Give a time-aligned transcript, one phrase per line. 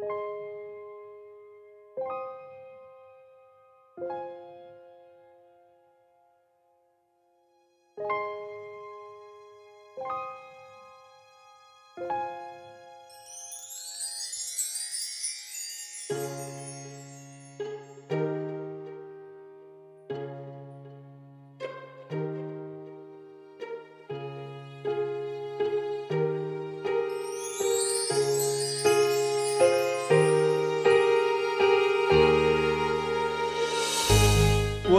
[0.00, 0.12] thank
[3.98, 4.39] you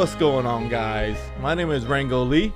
[0.02, 1.16] What's going on, guys?
[1.42, 2.52] My name is Rango Lee,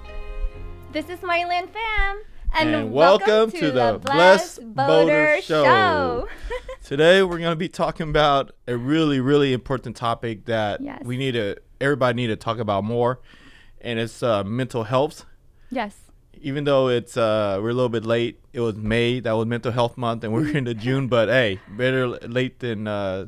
[0.91, 2.23] This is Mylan Fam.
[2.55, 6.27] And welcome to the Blessed Boater Show.
[6.83, 11.03] Today we're going to be talking about a really, really important topic that Yes.
[11.05, 13.19] we need to, everybody need to talk about more,
[13.79, 15.27] and it's uh, mental health.
[15.69, 15.95] yes.
[16.41, 19.71] Even though it's uh, we're a little bit late, it was May that was Mental
[19.71, 21.07] Health Month, and we're into June.
[21.07, 23.27] But hey, better late than uh,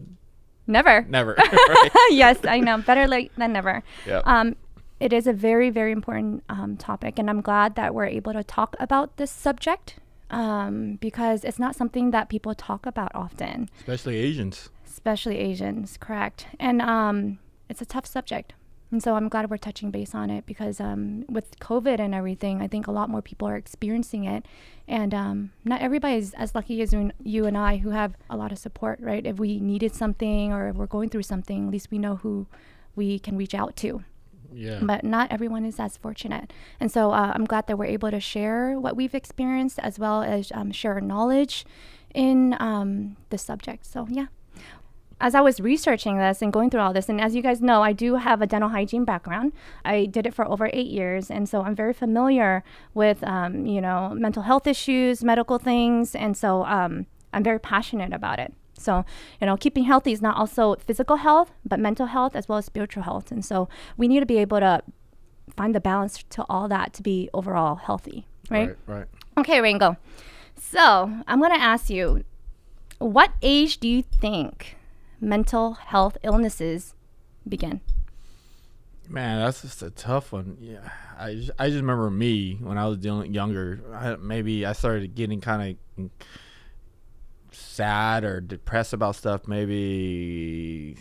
[0.67, 1.05] Never.
[1.09, 1.35] never.
[1.69, 1.91] right?
[2.11, 2.77] yes, I know.
[2.79, 3.83] Better late than never.
[4.05, 4.21] Yeah.
[4.25, 4.55] Um,
[4.99, 8.43] it is a very, very important um, topic, and I'm glad that we're able to
[8.43, 9.95] talk about this subject
[10.31, 14.69] um, because it's not something that people talk about often, Especially Asians.
[14.85, 16.47] especially Asians, correct?
[16.59, 17.39] And um,
[17.69, 18.53] it's a tough subject.
[18.91, 22.61] And so I'm glad we're touching base on it because um, with COVID and everything,
[22.61, 24.45] I think a lot more people are experiencing it.
[24.87, 28.51] And um, not everybody is as lucky as you- and I who have a lot
[28.53, 29.25] of support, right?
[29.25, 32.47] If we needed something or if we're going through something, at least we know who
[32.95, 34.03] we can reach out to.
[34.53, 34.79] Yeah.
[34.81, 36.53] But not everyone is as fortunate.
[36.79, 40.23] And so uh, I'm glad that we're able to share what we've experienced as well
[40.23, 41.65] as um, share knowledge
[42.13, 43.85] in um, the subject.
[43.85, 44.27] So, yeah
[45.19, 47.81] as I was researching this and going through all this, and as you guys know,
[47.81, 49.53] I do have a dental hygiene background.
[49.83, 53.81] I did it for over eight years, and so I'm very familiar with, um, you
[53.81, 58.53] know, mental health issues, medical things, and so um, I'm very passionate about it.
[58.77, 59.05] So,
[59.41, 62.65] you know, keeping healthy is not also physical health, but mental health as well as
[62.65, 64.83] spiritual health, and so we need to be able to
[65.55, 68.75] find the balance to all that to be overall healthy, right?
[68.85, 68.97] Right.
[68.97, 69.07] right.
[69.37, 69.97] Okay, Ringo.
[70.55, 72.23] So I'm going to ask you,
[72.99, 74.76] what age do you think
[75.19, 76.93] mental health illnesses
[77.47, 77.81] begin?
[79.09, 80.57] Man, that's just a tough one.
[80.59, 83.81] Yeah, I just, I just remember me when I was dealing younger.
[83.93, 86.09] I, maybe I started getting kind of
[87.51, 89.47] sad or depressed about stuff.
[89.47, 90.97] Maybe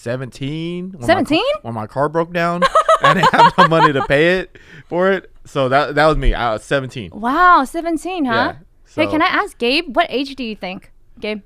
[0.00, 0.96] seventeen.
[1.00, 1.40] 17?
[1.62, 2.64] when my car broke down,
[3.02, 5.30] I didn't have no money to pay it for it.
[5.44, 6.34] So that that was me.
[6.34, 7.10] I was seventeen.
[7.12, 8.32] Wow, 17, huh?
[8.32, 8.56] Yeah,
[9.04, 10.90] hey, can I ask Gabe, what age do you think?
[11.20, 11.42] Gabe?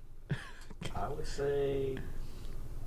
[0.95, 1.97] I would say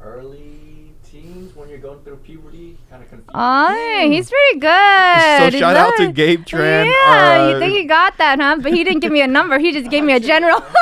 [0.01, 3.31] early teens when you're going through puberty, kind of confused.
[3.33, 5.51] Oh, he's pretty good.
[5.53, 6.85] So shout out to Gabe Tran.
[6.85, 8.57] Yeah, uh, you think he got that, huh?
[8.61, 9.57] But he didn't give me a number.
[9.59, 10.63] He just gave me a general.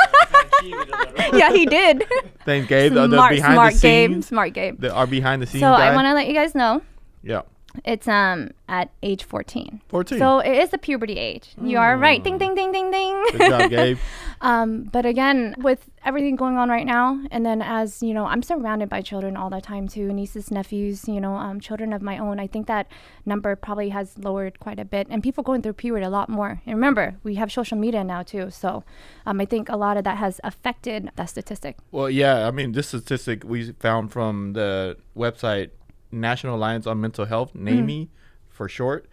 [1.32, 2.04] yeah, he did.
[2.44, 2.92] Thank Gabe.
[2.94, 4.10] The, the smart, behind smart the Gabe.
[4.12, 4.80] scenes, Smart Gabe.
[4.80, 5.88] the, our behind the scenes So guy.
[5.88, 6.82] I want to let you guys know
[7.22, 7.42] yeah,
[7.84, 9.80] it's um at age 14.
[9.88, 10.18] fourteen.
[10.18, 11.50] So it is the puberty age.
[11.62, 12.22] You are right.
[12.22, 13.24] Ding, ding, ding, ding, ding.
[13.32, 13.98] Good job, Gabe.
[14.40, 18.42] um, but again, with everything going on right now, and then as you know, I'm
[18.42, 22.16] surrounded by children all the time too, nieces, nephews, you know, um, children of my
[22.16, 22.38] own.
[22.38, 22.86] I think that
[23.26, 26.62] number probably has lowered quite a bit, and people going through puberty a lot more.
[26.64, 28.84] And remember, we have social media now too, so
[29.26, 31.76] um, I think a lot of that has affected that statistic.
[31.90, 35.70] Well, yeah, I mean, this statistic we found from the website
[36.12, 37.54] National Alliance on Mental Health.
[37.54, 38.08] NAMI
[38.48, 39.06] for short,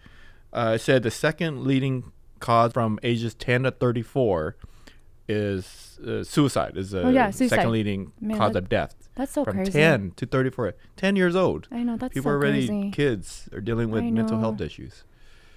[0.52, 4.56] uh, it said the second leading cause from ages 10 to 34
[5.26, 8.94] is uh, suicide, is the Oh, yeah, second leading Man, cause that- of death.
[9.16, 9.72] That's so from crazy.
[9.72, 10.74] 10 to 34.
[10.96, 11.68] 10 years old.
[11.70, 12.90] I know that's People so are already crazy.
[12.90, 15.04] kids are dealing with mental health issues.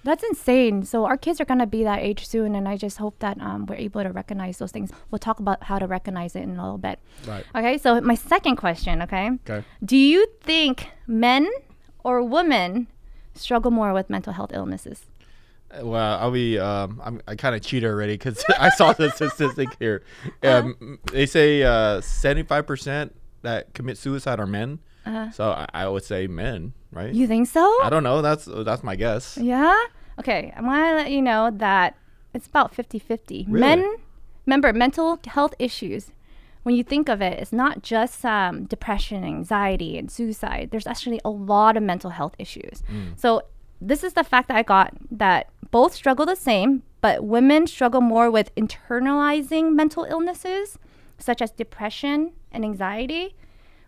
[0.04, 0.84] That's insane.
[0.86, 3.66] So our kids are gonna be that age soon, and I just hope that um,
[3.66, 4.92] we're able to recognize those things.
[5.12, 7.00] We'll talk about how to recognize it in a little bit.
[7.28, 7.44] Right.
[7.56, 7.78] Okay.
[7.78, 9.02] So my second question.
[9.02, 9.32] Okay.
[9.50, 9.66] Okay.
[9.84, 11.50] Do you think men
[12.04, 12.88] or women
[13.34, 15.06] struggle more with mental health illnesses?
[15.82, 16.58] Well, I'll be.
[16.58, 20.04] Um, I'm, I kind of cheated already because I saw the statistic here.
[20.44, 20.60] Uh-huh.
[20.60, 23.12] Um, they say uh, 75%
[23.42, 24.80] that commit suicide are men.
[25.06, 25.32] Uh-huh.
[25.32, 27.14] So I, I would say men, right?
[27.14, 27.62] You think so?
[27.82, 28.22] I don't know.
[28.22, 29.38] That's that's my guess.
[29.38, 29.78] Yeah.
[30.20, 30.54] Okay.
[30.56, 31.96] I want to let you know that
[32.34, 33.46] it's about 50-50.
[33.48, 33.60] Really?
[33.60, 33.98] Men,
[34.46, 36.12] remember, mental health issues.
[36.64, 40.70] When you think of it, it's not just um, depression, anxiety, and suicide.
[40.72, 42.84] There's actually a lot of mental health issues.
[43.16, 43.44] So
[43.80, 48.02] this is the fact that I got that both struggle the same, but women struggle
[48.02, 50.78] more with internalizing mental illnesses
[51.18, 53.36] such as depression and anxiety,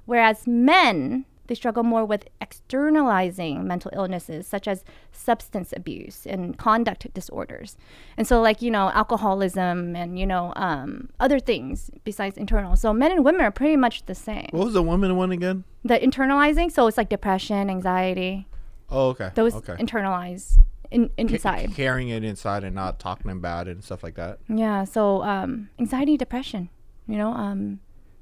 [0.06, 7.12] whereas men they struggle more with externalizing mental illnesses such as substance abuse and conduct
[7.12, 7.76] disorders.
[8.18, 12.76] And so, like, you know, alcoholism and, you know, um, other things besides internal.
[12.76, 14.48] So, men and women are pretty much the same.
[14.52, 15.64] What was the woman one again?
[15.84, 18.46] The internalizing, so it's like depression, anxiety.
[18.92, 19.32] Oh, okay.
[19.34, 19.74] Those okay.
[19.74, 20.60] internalize
[20.92, 21.74] in, inside.
[21.76, 24.40] carrying it inside and not talking about it and stuff like that.
[24.48, 24.84] Yeah.
[24.84, 26.70] So, um, anxiety, depression,
[27.08, 27.80] you know, um,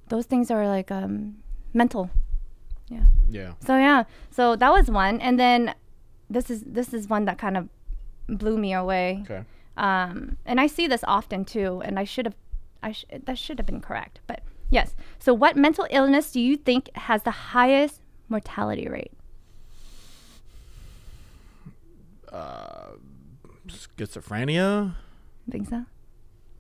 [0.09, 1.37] those things are like um,
[1.73, 2.09] mental
[2.89, 5.73] yeah yeah so yeah so that was one and then
[6.29, 7.67] this is this is one that kind of
[8.27, 9.43] blew me away okay
[9.75, 12.35] um and i see this often too and i should have
[12.81, 16.55] i sh- that should have been correct but yes so what mental illness do you
[16.55, 19.11] think has the highest mortality rate
[22.37, 22.91] uh
[23.67, 24.95] schizophrenia
[25.49, 25.85] think so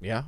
[0.01, 0.23] yeah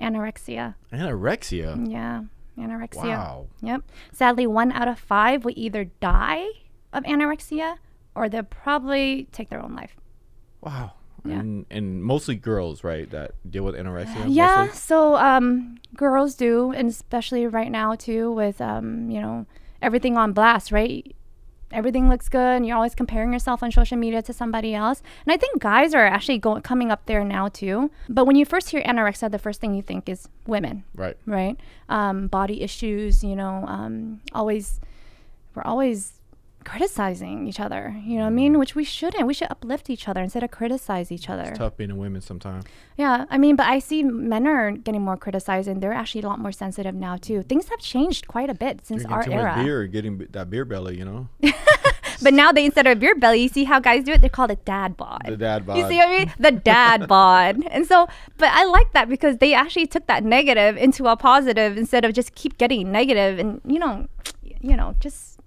[0.00, 2.22] anorexia anorexia yeah
[2.58, 3.04] anorexia.
[3.04, 3.46] Wow.
[3.62, 3.82] Yep.
[4.12, 6.46] Sadly, one out of five will either die
[6.92, 7.76] of anorexia
[8.14, 9.96] or they'll probably take their own life.
[10.60, 10.92] Wow.
[11.24, 11.40] Yeah.
[11.40, 14.26] And, and mostly girls, right, that deal with anorexia?
[14.28, 14.64] Yeah.
[14.66, 14.76] Mostly?
[14.76, 19.46] So um, girls do, and especially right now, too, with, um, you know,
[19.82, 21.14] everything on blast, right?
[21.72, 25.02] Everything looks good and you're always comparing yourself on social media to somebody else.
[25.26, 27.90] And I think guys are actually going coming up there now too.
[28.08, 30.84] But when you first hear anorexia, the first thing you think is women.
[30.94, 31.16] Right.
[31.26, 31.58] Right.
[31.88, 33.22] Um, body issues.
[33.22, 34.80] You know, um, always
[35.54, 36.17] we're always
[36.64, 37.94] criticizing each other.
[38.04, 38.54] You know what I mean?
[38.54, 38.58] Mm.
[38.58, 39.26] Which we shouldn't.
[39.26, 41.44] We should uplift each other instead of criticize each other.
[41.44, 42.64] It's tough being a woman sometimes.
[42.96, 46.26] Yeah, I mean, but I see men are getting more criticized, and they're actually a
[46.26, 47.42] lot more sensitive now too.
[47.42, 49.56] Things have changed quite a bit since Drinking our too era.
[49.56, 51.28] Much beer, getting that beer belly, you know.
[52.22, 54.20] but now they instead of beer belly, you see how guys do it?
[54.20, 55.22] They call it dad bod.
[55.26, 55.78] The dad bod.
[55.78, 56.32] You see what I mean?
[56.38, 57.62] The dad bod.
[57.70, 61.76] And so, but I like that because they actually took that negative into a positive
[61.76, 64.08] instead of just keep getting negative and you know,
[64.60, 65.37] you know, just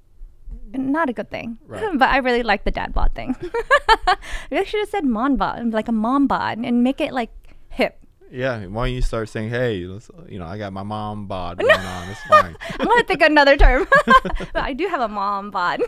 [0.74, 1.58] not a good thing.
[1.68, 1.98] Right.
[1.98, 3.36] but I really like the dad bod thing.
[4.52, 7.32] I should have said mom bod, like a mom bod, and make it like
[7.70, 7.98] hip.
[8.30, 10.00] Yeah, why don't you start saying, "Hey, you
[10.40, 12.10] know, I got my mom bod going on.
[12.10, 13.88] It's fine." I'm gonna think another term.
[14.06, 15.82] but I do have a mom bod.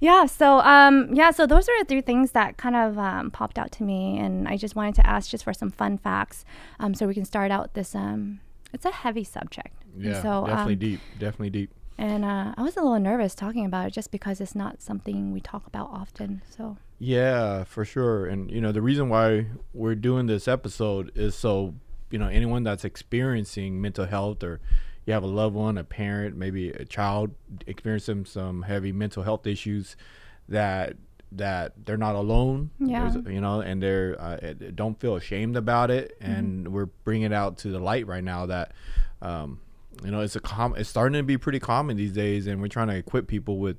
[0.00, 0.26] yeah.
[0.26, 1.30] So, um, yeah.
[1.30, 4.48] So those are the three things that kind of um, popped out to me, and
[4.48, 6.44] I just wanted to ask just for some fun facts,
[6.80, 7.94] um, so we can start out this.
[7.94, 8.40] Um,
[8.72, 9.76] it's a heavy subject.
[9.96, 11.00] Yeah, so, definitely um, deep.
[11.18, 11.70] Definitely deep.
[11.98, 15.32] And uh, I was a little nervous talking about it just because it's not something
[15.32, 16.42] we talk about often.
[16.48, 18.26] So yeah, for sure.
[18.26, 21.74] And you know, the reason why we're doing this episode is so
[22.10, 24.60] you know anyone that's experiencing mental health or
[25.06, 27.32] you have a loved one, a parent, maybe a child
[27.66, 29.96] experiencing some heavy mental health issues
[30.48, 30.94] that
[31.34, 36.14] that they're not alone yeah you know and they're uh, don't feel ashamed about it
[36.20, 36.74] and mm-hmm.
[36.74, 38.72] we're bringing it out to the light right now that
[39.22, 39.58] um,
[40.04, 42.68] you know it's a com it's starting to be pretty common these days and we're
[42.68, 43.76] trying to equip people with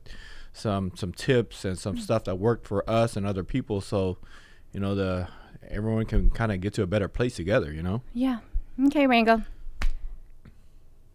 [0.54, 2.04] some some tips and some mm-hmm.
[2.04, 3.82] stuff that worked for us and other people.
[3.82, 4.18] So
[4.72, 5.28] you know the
[5.70, 8.02] everyone can kind of get to a better place together you know?
[8.14, 8.40] Yeah.
[8.88, 9.44] Okay rango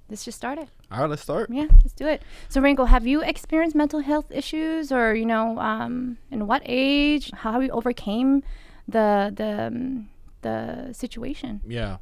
[0.08, 0.68] let's just start it.
[0.90, 1.50] All right let's start.
[1.50, 2.22] Yeah let's do it.
[2.48, 7.30] So rango have you experienced mental health issues or you know um in what age
[7.32, 8.42] how you overcame
[8.86, 10.08] the the um,
[10.42, 11.60] the situation?
[11.66, 11.98] Yeah.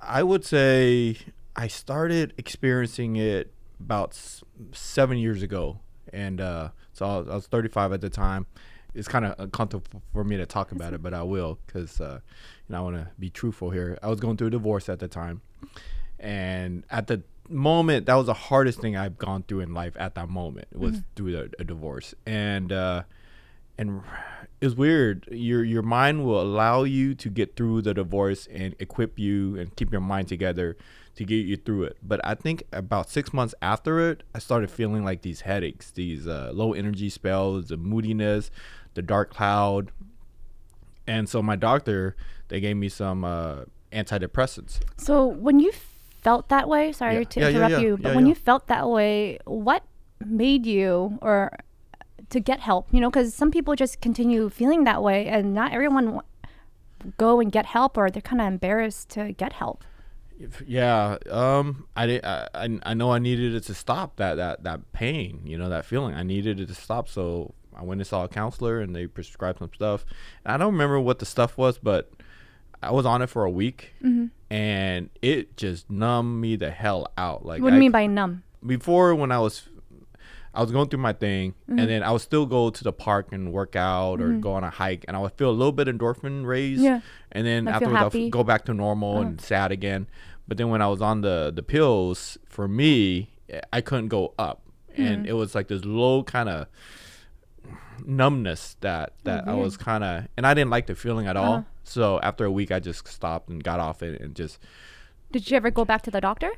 [0.00, 1.16] I would say
[1.56, 5.80] I started experiencing it about s- seven years ago,
[6.12, 8.46] and uh, so I was, I was, 35 at the time.
[8.94, 12.20] It's kind of uncomfortable for me to talk about it, but I will because uh,
[12.68, 13.98] you know I want to be truthful here.
[14.02, 15.40] I was going through a divorce at the time,
[16.18, 19.94] and at the moment that was the hardest thing I've gone through in life.
[19.98, 21.00] At that moment was mm-hmm.
[21.14, 23.02] through a, a, divorce, and uh,
[23.78, 24.02] and
[24.60, 25.28] it's weird.
[25.30, 29.74] Your your mind will allow you to get through the divorce and equip you and
[29.76, 30.76] keep your mind together
[31.16, 31.96] to get you through it.
[32.02, 36.26] But I think about six months after it, I started feeling like these headaches, these
[36.26, 38.50] uh, low energy spells, the moodiness,
[38.94, 39.90] the dark cloud.
[41.06, 42.16] And so my doctor,
[42.48, 44.80] they gave me some uh, antidepressants.
[44.98, 45.72] So when you
[46.22, 47.24] felt that way, sorry yeah.
[47.24, 49.84] to yeah, interrupt yeah, you, but when you felt that way, what
[50.24, 51.56] made you or
[52.28, 52.88] to get help?
[52.92, 56.20] You know, because some people just continue feeling that way, and not everyone
[57.16, 59.84] go and get help, or they're kind of embarrassed to get help
[60.66, 65.40] yeah um I, I i know i needed it to stop that that that pain
[65.44, 66.14] you know that feeling.
[66.14, 69.58] I needed it to stop so i went and saw a counselor and they prescribed
[69.58, 70.04] some stuff.
[70.44, 72.10] And i don't remember what the stuff was but
[72.82, 74.26] i was on it for a week mm-hmm.
[74.54, 77.44] and it just numbed me the hell out.
[77.46, 78.42] Like what do you mean by numb?
[78.64, 79.68] Before when i was
[80.56, 81.78] I was going through my thing, mm-hmm.
[81.78, 84.40] and then I would still go to the park and work out or mm-hmm.
[84.40, 86.82] go on a hike, and I would feel a little bit endorphin raised.
[86.82, 87.00] Yeah.
[87.32, 89.46] And then afterwards, I'll go back to normal and uh-huh.
[89.46, 90.08] sad again.
[90.48, 93.30] But then when I was on the the pills, for me,
[93.72, 94.62] I couldn't go up,
[94.96, 95.26] and Hmm.
[95.26, 96.66] it was like this low kind of
[98.04, 101.54] numbness that that I was kind of, and I didn't like the feeling at all.
[101.54, 101.62] Uh-huh.
[101.84, 104.58] So after a week, I just stopped and got off it and just
[105.32, 106.52] Did you ever go back to the doctor?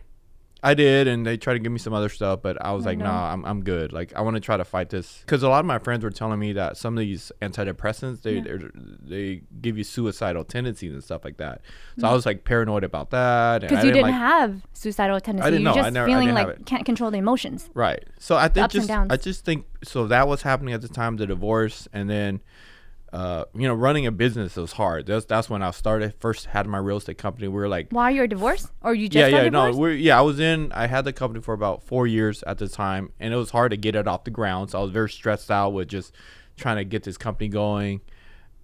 [0.62, 2.88] I did, and they tried to give me some other stuff, but I was Oh,
[2.90, 3.04] like, no.
[3.04, 3.92] nah, I'm, I'm good.
[3.92, 6.10] Like, I want to try to fight this because a lot of my friends were
[6.10, 8.42] telling me that some of these antidepressants they Yeah.
[8.42, 11.60] they're- give you suicidal tendencies and stuff like that.
[11.98, 13.60] So I was like paranoid about that.
[13.62, 15.50] Because you didn't didn't like, have suicidal tendency.
[15.50, 15.80] didn't You're know.
[15.80, 17.70] I just never- I feeling like can't control the emotions.
[17.74, 18.04] right.
[18.18, 18.90] So I think just.
[18.90, 22.40] I just think so that was happening at the time the divorce, and then.
[23.12, 25.06] Uh, you know, running a business was hard.
[25.06, 26.14] That's that's when I started.
[26.20, 27.48] First, had my real estate company.
[27.48, 28.70] We were like, Why you're divorced?
[28.82, 30.18] Or you just yeah, yeah, no, we're yeah.
[30.18, 30.70] I was in.
[30.72, 33.70] I had the company for about four years at the time, and it was hard
[33.70, 34.70] to get it off the ground.
[34.70, 36.14] So I was very stressed out with just
[36.56, 38.02] trying to get this company going.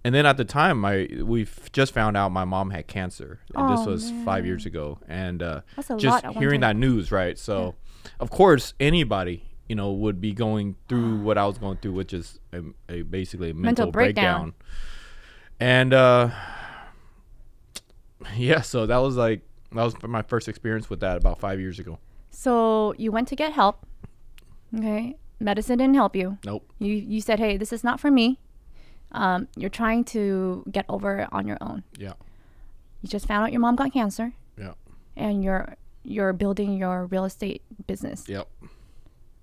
[0.03, 3.39] And then at the time, my we just found out my mom had cancer.
[3.55, 5.61] And this Oh, was five years ago, and uh,
[5.97, 7.39] just hearing that news, right?
[7.39, 7.73] So,
[8.19, 12.13] of course, anybody you know would be going through what I was going through, which
[12.13, 14.41] is a, a basically a mental, Mental breakdown.
[14.41, 14.53] breakdown.
[15.59, 16.29] And uh,
[18.35, 19.41] yeah, so that was like
[19.71, 21.99] that was my first experience with that about five years ago.
[22.31, 23.85] So you went to get help.
[24.77, 25.15] Okay.
[25.39, 26.37] Medicine didn't help you.
[26.45, 26.65] Nope.
[26.79, 28.39] You you said, hey, this is not for me.
[29.11, 31.83] Um, you're trying to get over it on your own.
[31.97, 32.13] Yeah.
[33.01, 34.73] You just found out your mom got cancer, Yeah.
[35.15, 38.27] and you're you're building your real estate business.
[38.27, 38.47] Yep.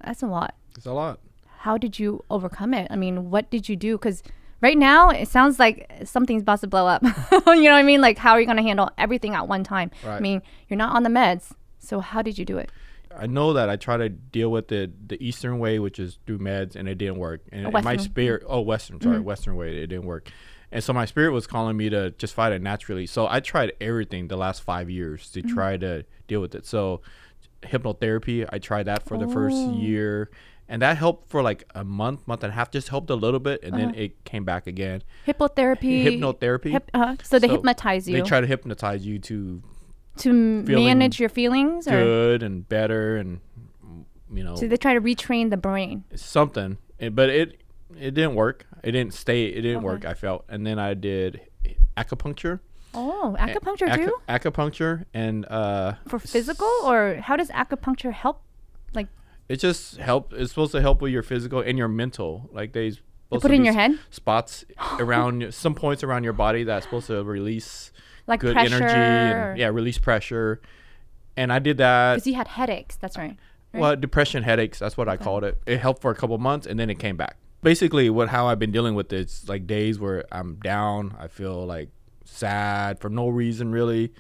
[0.04, 0.54] That's a lot.
[0.76, 1.20] It's a lot.
[1.58, 2.88] How did you overcome it?
[2.90, 3.96] I mean, what did you do?
[3.96, 4.22] Because
[4.60, 7.02] right now it sounds like something's about to blow up.
[7.32, 8.00] you know what I mean?
[8.00, 9.90] Like, how are you going to handle everything at one time?
[10.06, 11.52] I mean, you're not on the meds.
[11.78, 12.70] So how did you do it?
[13.16, 16.38] I know that I try to deal with it the Eastern way, which is through
[16.38, 17.42] meds, and it didn't work.
[17.52, 19.24] And, and my spirit, oh, Western, sorry, mm-hmm.
[19.24, 20.30] Western way, it didn't work.
[20.70, 23.06] And so my spirit was calling me to just fight it naturally.
[23.06, 25.54] So I tried everything the last five years to mm-hmm.
[25.54, 26.64] try to deal with it.
[26.64, 27.02] So
[27.62, 29.72] hypnotherapy, I tried that for the first Oh.
[29.72, 30.30] year.
[30.68, 33.40] And that helped for like a month, month and a half, just helped a little
[33.40, 33.62] bit.
[33.62, 35.02] And then it came back again.
[35.26, 36.02] Hypnotherapy.
[36.02, 36.70] Hypnotherapy.
[36.70, 39.62] Hip, uh, so they So hypnotize you They try to hypnotize you to
[40.18, 43.40] to manage your feelings, or good and better and,
[44.32, 46.04] you know, so they try to retrain the brain.
[46.14, 46.78] something,
[47.12, 47.62] but it
[47.98, 48.66] it didn't work.
[48.82, 49.46] It didn't stay.
[49.46, 49.84] It didn't Okay.
[49.84, 50.04] work.
[50.06, 51.40] I felt, and then I did
[51.96, 52.60] acupuncture.
[52.94, 58.42] Oh, A- acupuncture acu- too Acupuncture and uh, for physical, or how does acupuncture help?
[58.94, 59.08] Like
[59.48, 60.32] it just help.
[60.32, 62.50] It's supposed to help with your physical and your mental.
[62.52, 62.92] Like they
[63.30, 63.98] put in your head?
[64.10, 64.64] spots
[64.98, 67.92] around some points around your body that's supposed to release
[68.26, 68.74] like good pressure.
[68.76, 70.60] energy and yeah, release pressure.
[71.36, 72.14] And I did that.
[72.14, 72.96] Because you had headaches.
[72.96, 73.36] That's right.
[73.72, 73.80] right?
[73.80, 74.78] Well, depression, headaches.
[74.78, 75.58] That's what I called it.
[75.66, 77.36] It helped for a couple months, and then it came back.
[77.62, 81.16] Basically, what how I've been dealing with it's like days where I'm down.
[81.18, 81.88] I feel like
[82.32, 84.12] sad for no reason really.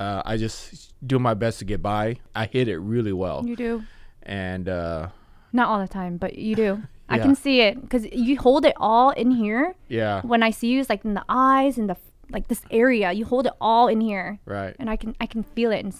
[0.00, 2.16] Uh, I just do my best to get by.
[2.34, 3.82] I hit it really well, You do.
[4.22, 5.08] and uh,
[5.52, 6.82] Not all the time, but you do.
[7.08, 9.74] I can see it because you hold it all in here.
[9.88, 11.96] yeah, When I see you, it's like in the eyes and the
[12.30, 13.10] like this area.
[13.12, 15.94] You hold it all in here, right, and I can I can feel it and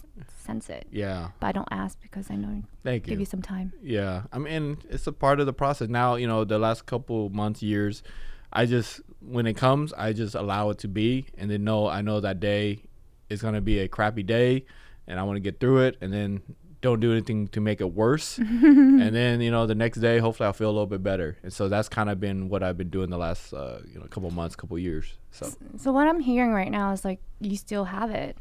[0.44, 0.86] sense it.
[0.92, 1.30] yeah.
[1.40, 3.12] But I don't ask because I know Thank you.
[3.12, 3.72] give you some time.
[3.82, 5.88] Yeah, I mean it's a part of the process.
[5.88, 8.02] Now you know the last couple months, years,
[8.52, 12.02] I just when it comes, I just allow it to be, and then know I
[12.02, 12.82] know that day
[13.28, 14.64] is gonna be a crappy day,
[15.06, 16.42] and I want to get through it, and then
[16.80, 20.46] don't do anything to make it worse, and then you know the next day, hopefully
[20.46, 22.90] I'll feel a little bit better, and so that's kind of been what I've been
[22.90, 25.14] doing the last uh, you know couple months, couple years.
[25.32, 28.36] So So what I'm hearing right now is like you still have it.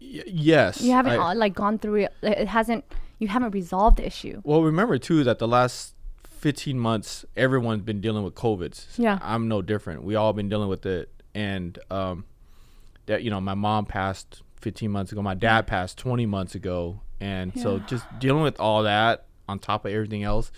[0.00, 2.12] y- yes, You haven't I- like gone through it.
[2.22, 2.84] It hasn't.
[3.18, 4.40] You haven't resolved the issue.
[4.44, 5.94] Well, remember too that the last
[6.42, 8.98] 15 months, everyone's been dealing with COVID.
[8.98, 9.18] Yeah.
[9.22, 10.02] I'm no different.
[10.04, 12.24] We all been dealing with it, and um,
[13.06, 15.22] that you know, my mom passed 15 months ago.
[15.22, 19.84] My dad passed 20 months ago, and so just dealing with all that on top
[19.84, 20.50] of everything else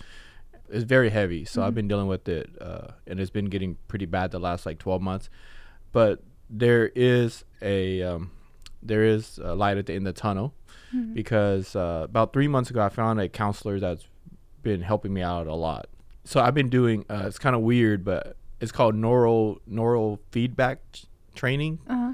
[0.69, 1.45] is very heavy.
[1.45, 1.67] So Mm-hmm.
[1.67, 4.79] I've been dealing with it, uh, and it's been getting pretty bad the last like
[4.79, 5.29] 12 months.
[5.91, 8.31] But there is a um,
[8.81, 10.53] there is a light at the end of the tunnel
[10.93, 11.13] Mm-hmm.
[11.15, 14.07] because uh, about three months ago I found a counselor that's
[14.65, 15.87] been helping me out a lot.
[16.25, 20.79] So I've been doing uh, it's kind of weird, but it's called neural neural feedback
[20.91, 21.79] t- training.
[21.87, 22.13] Uh-huh.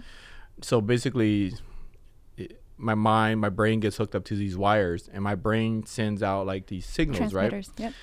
[0.61, 1.53] So basically,
[2.37, 6.21] it, my mind, my brain gets hooked up to these wires, and my brain sends
[6.21, 7.67] out like these signals, right?
[7.77, 7.93] Yep.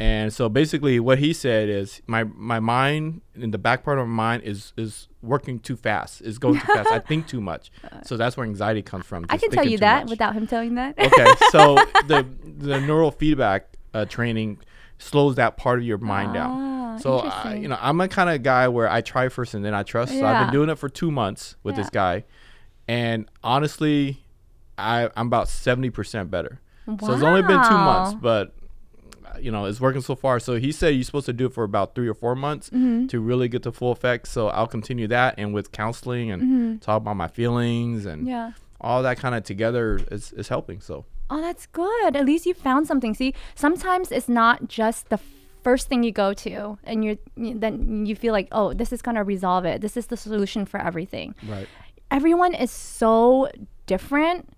[0.00, 4.06] And so basically, what he said is my my mind in the back part of
[4.06, 6.22] my mind is is working too fast.
[6.22, 6.90] Is going too fast.
[6.90, 7.70] I think too much.
[8.04, 9.26] So that's where anxiety comes from.
[9.28, 10.10] I can tell you that much.
[10.10, 10.98] without him telling that.
[10.98, 11.74] okay, so
[12.06, 14.58] the the neural feedback uh, training
[14.98, 16.98] slows that part of your mind Ah, down.
[17.00, 19.72] So I, you know, I'm a kind of guy where I try first and then
[19.74, 20.18] I trust.
[20.18, 22.24] So I've been doing it for two months with this guy,
[22.88, 24.24] and honestly,
[24.76, 26.60] I I'm about seventy percent better.
[27.00, 28.54] So it's only been two months, but
[29.40, 30.40] you know, it's working so far.
[30.40, 33.20] So he said you're supposed to do it for about three or four months to
[33.20, 34.26] really get the full effect.
[34.26, 38.52] So I'll continue that, and with counseling and talk about my feelings and Yeah.
[38.80, 40.80] all that kind of together is is helping.
[40.80, 42.16] So Oh, that's good.
[42.16, 43.14] At least you found something.
[43.14, 45.18] See, sometimes it's not just the
[45.62, 49.24] first thing you go to, and you're then you feel like, oh, this is gonna
[49.24, 49.80] resolve it.
[49.80, 51.34] This is the solution for everything.
[51.46, 51.68] right,
[52.10, 53.50] Everyone is so
[53.86, 54.48] different.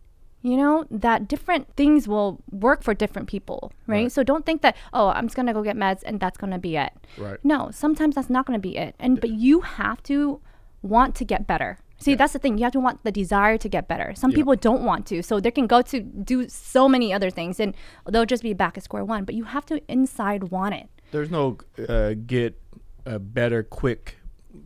[0.43, 4.03] You know that different things will work for different people, right?
[4.05, 4.13] Right.
[4.13, 6.77] So don't think that oh, I'm just gonna go get meds and that's gonna be
[6.77, 6.93] it.
[7.19, 7.39] right.
[7.45, 8.95] No, sometimes that's not going to be it.
[8.99, 10.41] And but you have to
[10.83, 11.79] want to get better.
[12.01, 12.17] See, Yeah.
[12.17, 12.59] that's the thing.
[12.59, 14.15] You have to want the desire to get better.
[14.15, 14.37] Some Yeah.
[14.39, 17.75] people don't want to, so they can go to do so many other things, and
[18.11, 19.25] they'll just be back at square one.
[19.25, 20.89] But you have to inside want it.
[21.13, 22.61] There's no uh, get
[23.05, 24.17] a better quick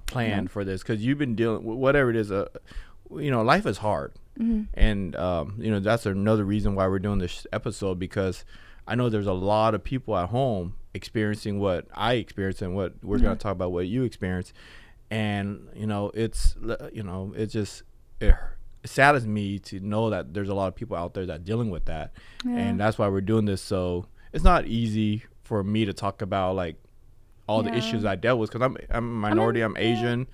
[0.06, 2.30] plan for this because you've been dealing with whatever it is.
[2.30, 2.48] Uh,
[3.16, 4.12] you know, life is hard,
[4.74, 8.44] and um, you know that's another reason why we're doing this episode because
[8.86, 12.94] I know there's a lot of people at home experiencing what I experienced and what
[13.02, 14.52] we're gonna talk about what you experienced,
[15.10, 16.56] and you know it's
[16.92, 17.82] you know it just
[18.20, 18.34] it,
[18.82, 21.38] it saddens me to know that there's a lot of people out there that are
[21.44, 22.12] dealing with that,
[22.46, 23.62] and that's why we're doing this.
[23.62, 26.76] So it's not easy for me to talk about like
[27.46, 30.26] all the issues I dealt with because I'm I'm a minority, I'm Asian.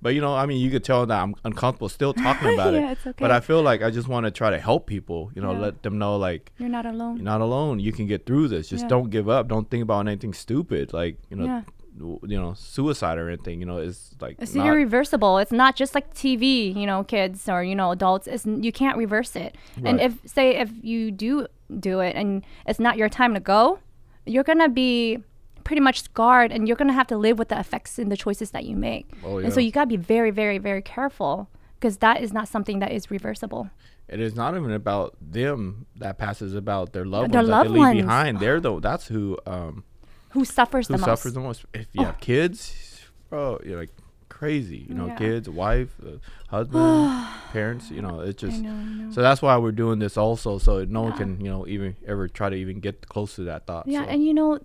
[0.00, 2.92] But you know, I mean, you could tell that I'm uncomfortable still talking about Yeah,
[2.92, 2.98] it.
[3.04, 3.32] it's But.
[3.32, 5.32] I feel like I just want to try to help people.
[5.34, 5.58] You know, Yeah.
[5.58, 7.16] let them know like You're not alone.
[7.16, 7.80] you're not alone.
[7.80, 8.68] You can get through this.
[8.68, 8.88] Just Yeah.
[8.90, 9.48] don't give up.
[9.48, 11.62] Don't think about anything stupid like you know, Yeah.
[11.98, 13.60] You know, suicide or anything.
[13.60, 15.38] You know, it's like It's not- irreversible.
[15.38, 18.26] It's not just like TV, you know, kids or you know adults.
[18.26, 19.56] It's you can't reverse it.
[19.84, 21.46] And if say if you do
[21.80, 23.78] do it and it's not your time to go,
[24.26, 25.22] you're gonna be
[25.64, 28.52] pretty much scarred, and you're gonna have to live with the effects and the choices
[28.52, 29.06] that you make.
[29.22, 32.78] Oh, And so you gotta be very, very, very careful because that is not something
[32.78, 33.68] that is reversible.
[34.08, 37.68] it is not even about them that passes about their loved Their ones that they
[37.68, 38.00] leave ones.
[38.00, 38.40] behind.
[38.40, 39.84] They're the that's who um
[40.30, 41.06] Who suffers who the most.
[41.06, 41.64] suffers the most.
[41.74, 43.90] If you have kids, bro, you're like
[44.28, 44.86] crazy.
[44.88, 45.16] You know, Yeah.
[45.16, 46.18] kids, wife, uh,
[46.48, 47.90] husband, parents.
[47.90, 48.60] You know, it's just.
[48.60, 49.10] know, know.
[49.10, 52.28] So that's why we're doing this also, so no one can you know even ever
[52.28, 53.86] try to even get close to that thought.
[53.86, 54.10] Yeah, so.
[54.10, 54.58] and you know,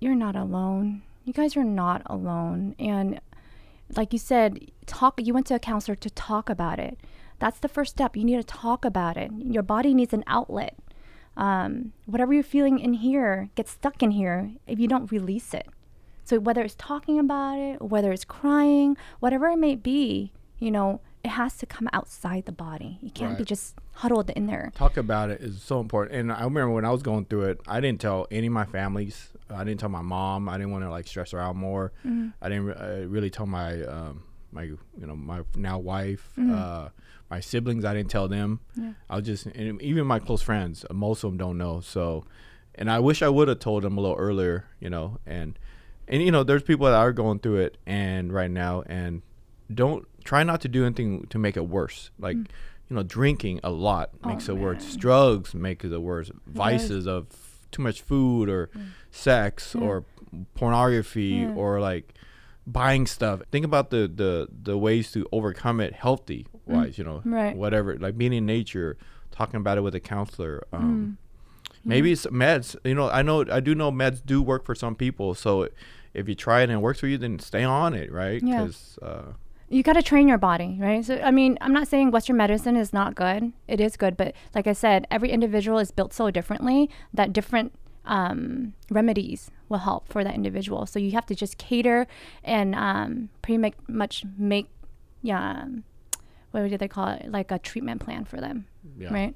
[0.00, 1.02] you're not alone.
[1.24, 2.74] You guys are not alone.
[2.78, 3.20] And
[3.96, 5.20] like you said, talk.
[5.22, 6.98] You went to a counselor to talk about it.
[7.38, 8.16] That's the first step.
[8.16, 9.30] You need to talk about it.
[9.38, 10.76] Your body needs an outlet.
[11.38, 15.68] Um, whatever you're feeling in here gets stuck in here if you don't release it.
[16.24, 21.00] So whether it's talking about it, whether it's crying, whatever it may be, you know,
[21.24, 22.98] it has to come outside the body.
[23.00, 24.72] You can't be just huddled in there.
[24.74, 26.16] talk about it is so important.
[26.18, 28.64] And I remember when I was going through it, I didn't tell any of my
[28.64, 29.30] families.
[29.50, 30.48] I didn't tell my mom.
[30.48, 31.92] I didn't want to like stress her out more.
[32.42, 36.88] I didn't re- uh, really tell my um, my you know my now wife, uh,
[37.30, 37.84] my siblings.
[37.84, 38.60] I didn't tell them.
[38.76, 38.92] Yeah.
[39.10, 40.84] I was just and even my close friends.
[40.92, 41.80] Most of them don't know.
[41.80, 42.24] So,
[42.74, 44.66] and I wish I would have told them a little earlier.
[44.80, 45.58] You know, and
[46.06, 49.22] and you know, there's people that are going through it and right now and
[49.72, 52.10] don't try not to do anything to make it worse.
[52.18, 54.96] Like, you know, drinking a lot makes Oh, it worse.
[54.96, 56.30] Drugs make it worse.
[56.46, 57.26] Vices of
[57.70, 58.70] too much food or
[59.10, 59.80] sex Mm.
[59.82, 59.86] Yeah.
[59.86, 60.04] or
[60.54, 61.54] pornography Yeah.
[61.54, 62.14] or like
[62.72, 63.42] buying stuff.
[63.50, 67.22] Think about the the the ways to overcome it healthy wise, you know.
[67.24, 67.32] Mm.
[67.32, 67.56] Right.
[67.56, 67.96] Whatever.
[67.98, 68.96] Like being in nature,
[69.30, 70.66] talking about it with a counselor.
[70.72, 70.78] Mm.
[70.78, 71.18] Um
[71.84, 72.76] maybe it's meds.
[72.84, 75.34] You know, I know I do know meds do work for some people.
[75.34, 75.68] So
[76.14, 78.42] if you try it and it works for you, then stay on it, right?
[78.42, 78.68] Yeah.
[79.02, 79.32] uh,
[79.70, 81.04] you got to train your body, right?
[81.04, 83.52] So, I mean, I'm not saying Western medicine is not good.
[83.66, 87.72] It is good, but like I said, every individual is built so differently that different
[88.08, 90.86] um, remedies will help for that individual.
[90.86, 92.06] So you have to just cater
[92.42, 94.66] and um, pretty make, much make,
[95.22, 95.84] yeah, um,
[96.50, 97.30] what do they call it?
[97.30, 98.66] Like a treatment plan for them,
[98.98, 99.12] yeah.
[99.12, 99.34] right?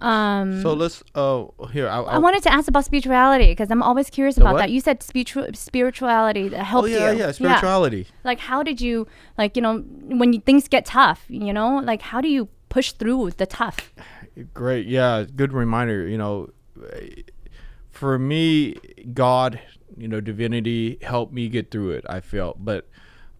[0.00, 4.08] Um, So let's uh here I, I wanted to ask about spirituality because I'm always
[4.08, 4.60] curious about what?
[4.60, 4.70] that.
[4.70, 7.18] You said spiritu- spirituality that Oh helped yeah, you.
[7.18, 8.06] yeah, spirituality.
[8.24, 9.84] Like, how did you, like, you know,
[10.20, 13.92] when you, things get tough, you know, like, how do you push through the tough?
[14.54, 14.86] Great.
[14.86, 16.08] Yeah, good reminder.
[16.08, 16.48] You know,
[18.00, 18.76] for me,
[19.12, 19.60] God,
[19.96, 22.04] you know, divinity helped me get through it.
[22.08, 22.88] I felt, but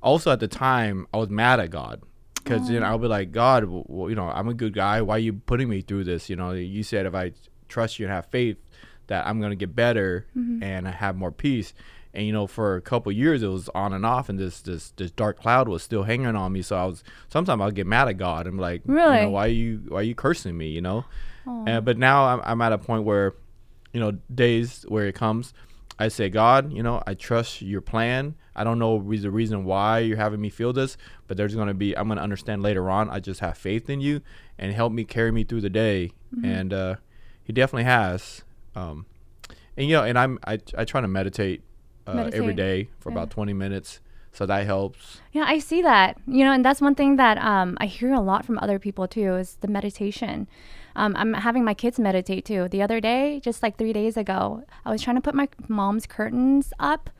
[0.02, 2.02] also at the time, I was mad at God
[2.34, 5.00] because you know I'll be like, God, well, you know, I'm a good guy.
[5.02, 6.28] Why are you putting me through this?
[6.28, 7.32] You know, you said if I
[7.68, 8.58] trust you and have faith
[9.06, 10.26] that I'm gonna get better
[10.62, 11.72] and I have more peace.
[12.12, 14.90] And you know, for a couple years, it was on and off, and this this
[14.96, 16.60] this dark cloud was still hanging on me.
[16.60, 18.46] So I was sometimes I'll get mad at God.
[18.46, 19.20] I'm like, you Really?
[19.22, 20.68] know, why are you why are you cursing me?
[20.68, 21.04] You know,
[21.46, 23.34] uh, but now I'm, I'm at a point where,
[23.92, 25.52] you know, days where it comes,
[25.98, 28.34] I say, God, you know, I trust your plan.
[28.54, 31.74] I don't know the reason why you're having me feel this, but there's going to
[31.74, 33.10] be, I'm going to understand later on.
[33.10, 34.22] I just have faith in you
[34.58, 36.12] and help me carry me through the day.
[36.42, 36.96] And uh,
[37.42, 38.42] he definitely has.
[38.74, 39.06] Um,
[39.76, 41.62] and you know, and I'm I I try to meditate,
[42.06, 43.16] uh, every Meditate, day for yeah.
[43.16, 44.00] about 20 minutes,
[44.32, 45.20] so that helps.
[45.32, 46.18] Yeah, I see that.
[46.26, 49.08] You know, and that's one thing that um, I hear a lot from other people
[49.08, 50.48] too is the meditation.
[50.96, 52.68] Um, I'm having my kids meditate too.
[52.68, 56.06] The other day, just like three days ago, I was trying to put my mom's
[56.06, 57.10] curtains up,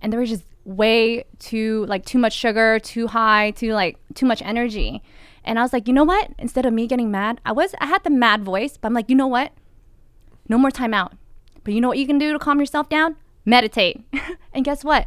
[0.00, 4.26] and there was just way too like too much sugar, too high, too like too
[4.26, 5.02] much energy.
[5.44, 6.30] And I was like, you know what?
[6.38, 9.08] Instead of me getting mad, I was I had the mad voice, but I'm like,
[9.08, 9.52] you know what?
[10.48, 11.12] No more timeout.
[11.64, 13.16] But you know what you can do to calm yourself down?
[13.44, 14.02] Meditate.
[14.52, 15.06] and guess what?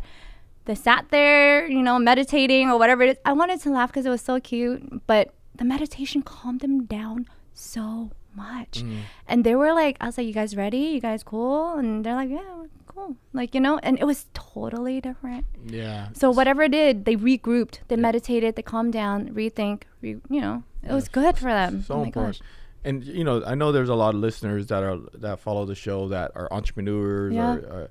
[0.65, 3.17] They sat there, you know, meditating or whatever it is.
[3.25, 7.27] I wanted to laugh because it was so cute, but the meditation calmed them down
[7.53, 8.79] so much.
[8.83, 8.99] Mm-hmm.
[9.27, 10.77] And they were like, I was like, you guys ready?
[10.77, 11.73] You guys cool?
[11.73, 13.15] And they're like, yeah, cool.
[13.33, 15.45] Like, you know, and it was totally different.
[15.65, 16.09] Yeah.
[16.13, 20.63] So whatever it did, they regrouped, they meditated, they calmed down, rethink, re, you know,
[20.83, 21.83] it was good for them.
[21.83, 22.39] so oh my important.
[22.39, 22.47] gosh.
[22.83, 25.75] And you know, I know there's a lot of listeners that are that follow the
[25.75, 27.53] show that are entrepreneurs, Yeah.
[27.53, 27.89] or, or,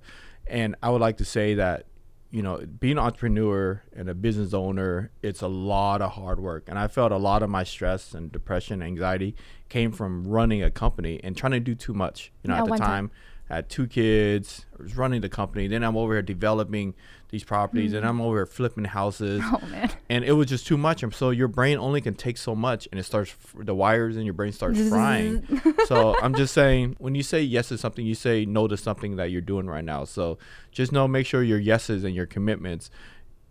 [0.48, 1.86] and I would like to say that
[2.30, 6.64] you know, being an entrepreneur and a business owner, it's a lot of hard work.
[6.68, 9.34] And I felt a lot of my stress and depression, anxiety
[9.68, 12.32] came from running a company and trying to do too much.
[12.42, 13.10] You know, Yeah, at the time, time.
[13.50, 15.66] I had two kids, I was running the company.
[15.66, 16.94] Then I'm over here developing
[17.30, 19.40] these properties, and I'm over here flipping houses.
[19.44, 19.90] Oh man.
[20.08, 22.88] and it was just too much and so your brain only can take so much
[22.90, 25.46] and it starts the wires in your brain starts frying.
[25.86, 29.16] So i'm just saying when you say yes to something you say no to something
[29.16, 30.04] that you're doing right now.
[30.04, 30.38] So
[30.70, 32.90] just know make sure your yeses and your commitments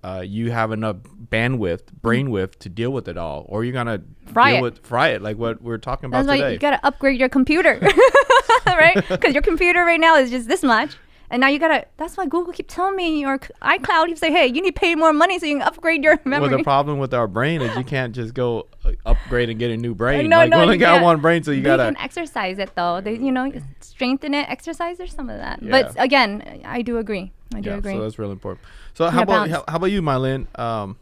[0.01, 0.95] uh, you have enough
[1.29, 4.61] bandwidth brainwidth to deal with it all or you're gonna Fry deal it.
[4.61, 7.77] with fry it like what we're talking about That's today you gotta upgrade your computer,
[8.65, 8.95] right?
[9.09, 10.95] Because your computer right now is just this much,
[11.29, 11.85] and now you gotta.
[11.97, 14.95] That's why Google keep telling me or iCloud keep say, hey, you need to pay
[14.95, 16.57] more money so you can upgrade your memory." well, memory.
[16.57, 19.77] the problem with our brain is you can't just go uh, upgrade and get a
[19.77, 20.29] new brain.
[20.29, 21.03] No, like no, we only you got can't.
[21.03, 21.83] one brain, so you they gotta.
[21.83, 23.01] You can exercise it though.
[23.01, 24.99] They, you know, strengthen it, exercise.
[24.99, 25.61] or some of that.
[25.61, 25.71] Yeah.
[25.71, 27.31] But again, I do agree.
[27.53, 27.93] I do yeah, agree.
[27.93, 28.65] so that's really important.
[28.93, 30.47] So how Yeah, about how, how about you, Mylin?
[30.59, 30.97] Um,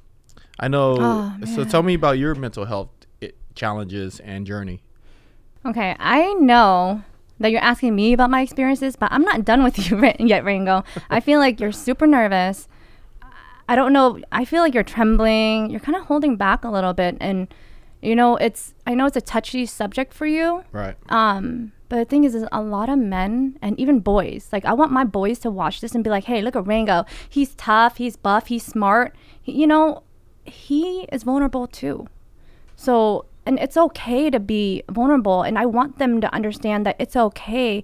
[0.60, 0.96] I know.
[1.00, 2.90] Oh, so tell me about your mental health
[3.56, 4.82] challenges and journey.
[5.66, 7.04] Okay, I know
[7.39, 10.84] that you're asking me about my experiences, but I'm not done with you yet, Rango.
[11.10, 12.67] I feel like you're super nervous.
[13.69, 14.19] I don't know.
[14.32, 15.69] I feel like you're trembling.
[15.69, 17.47] You're kind of holding back a little bit, and
[18.02, 18.73] you know, it's.
[18.86, 20.63] I know it's a touchy subject for you.
[20.71, 20.95] Right.
[21.10, 24.50] Um, but the thing is, is a lot of men and even boys.
[24.52, 27.06] Like, I want my boys to watch this and be like, "Hey, look at Rango.
[27.30, 27.97] He's tough.
[27.97, 28.47] He's buff.
[28.47, 29.15] He's smart.
[29.41, 30.04] He, you know,
[30.45, 32.08] he is vulnerable too.
[32.76, 35.42] So, and it's okay to be vulnerable.
[35.42, 37.84] And I want them to understand that it's okay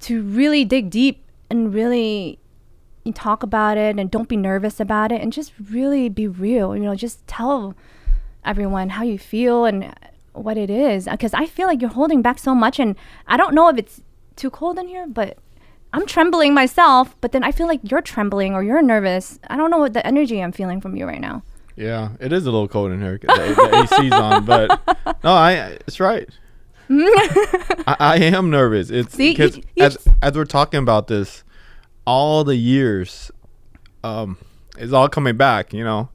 [0.00, 2.38] to really dig deep and really
[3.12, 6.76] talk about it and don't be nervous about it and just really be real.
[6.76, 7.74] You know, just tell
[8.44, 9.92] everyone how you feel and
[10.32, 11.08] what it is.
[11.10, 12.78] Because I feel like you're holding back so much.
[12.78, 12.94] And
[13.26, 14.00] I don't know if it's
[14.36, 15.38] too cold in here, but
[15.92, 17.16] I'm trembling myself.
[17.20, 19.40] But then I feel like you're trembling or you're nervous.
[19.48, 21.42] I don't know what the energy I'm feeling from you right now.
[21.76, 23.18] Yeah, it is a little cold in here.
[23.18, 24.80] The, the AC's on, but
[25.24, 25.78] no, I.
[25.86, 26.28] It's right.
[26.90, 28.90] I, I am nervous.
[28.90, 31.44] It's See, you- because you as as we're talking about this,
[32.06, 33.30] all the years,
[34.04, 34.36] um,
[34.78, 35.72] is all coming back.
[35.72, 36.08] You know.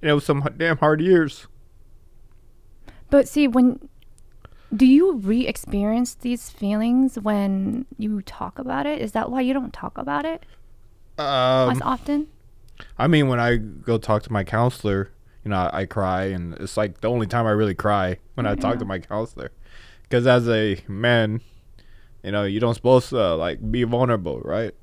[0.00, 1.46] It was some damn hard years.
[3.10, 3.88] But see, when
[4.74, 9.00] do you re-experience these feelings when you talk about it?
[9.00, 10.44] Is that why you don't talk about it
[11.18, 12.28] Um, often?
[12.98, 15.10] I mean, when I go talk to my counselor,
[15.44, 18.46] you know, I, I cry, and it's like the only time I really cry when
[18.46, 19.50] I talk to my counselor.
[20.02, 21.40] Because as a man,
[22.22, 24.74] you know, you don't supposed to like be vulnerable, right?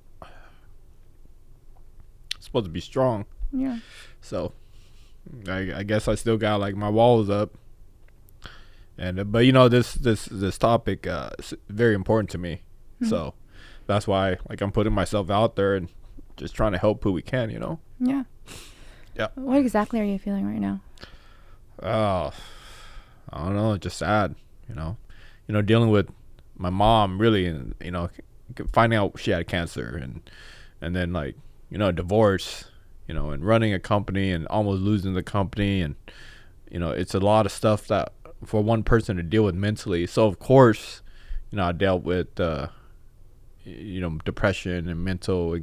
[2.40, 3.26] supposed to be strong.
[3.52, 3.78] Yeah.
[4.22, 4.54] So,
[5.48, 7.54] I, I guess I still got like my walls up.
[8.98, 12.64] And uh, but you know this this this topic uh, is very important to me,
[13.08, 13.34] so
[13.88, 15.88] that's why like I'm putting myself out there and
[16.40, 17.80] just trying to help who we can, you know.
[18.00, 18.24] Yeah.
[19.16, 19.28] Yeah.
[19.36, 20.80] What exactly are you feeling right now?
[21.84, 22.32] Oh,
[23.32, 23.78] I don't know.
[23.78, 24.36] Just sad,
[24.68, 24.98] you know.
[25.48, 26.10] You know, dealing with
[26.58, 28.10] my mom really, and you know,
[28.72, 30.30] finding out she had cancer, and
[30.82, 31.36] and then like
[31.70, 32.66] you know, divorce,
[33.08, 35.96] you know, and running a company and almost losing the company, and
[36.72, 38.14] you know, it's a lot of stuff that
[38.46, 40.08] for one person to deal with mentally.
[40.08, 41.02] So of course,
[41.52, 42.79] you know, I dealt with uh, y-
[43.64, 45.58] you know depression and mental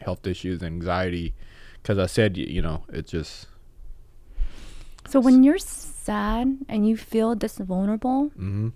[0.00, 1.34] health issues, anxiety,
[1.82, 3.46] because I said you know it just.
[5.08, 8.68] So when you're sad and you feel this vulnerable, hmm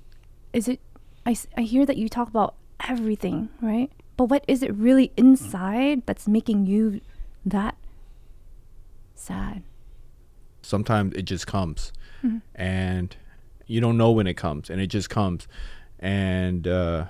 [0.52, 0.81] is it
[1.26, 2.54] I, I hear that you talk about
[2.88, 3.90] everything, right?
[4.16, 7.00] But what is it really inside that's making you
[7.44, 7.76] that
[9.14, 9.62] sad?
[10.61, 12.42] sometimes it just comes Mhm.
[12.54, 13.16] and
[13.66, 15.46] you don't know when it comes, and it just comes,
[15.98, 17.07] and uh,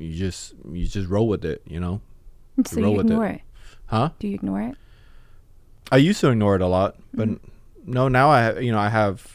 [0.00, 2.00] you just you just roll with it, you know,
[2.66, 3.10] So roll you with it.
[3.10, 3.40] ignore it.
[3.86, 4.10] huh?
[4.18, 4.74] Do you ignore it?
[5.92, 7.38] I used to ignore it a lot, but Mhm.
[7.86, 9.26] no, now I you know I have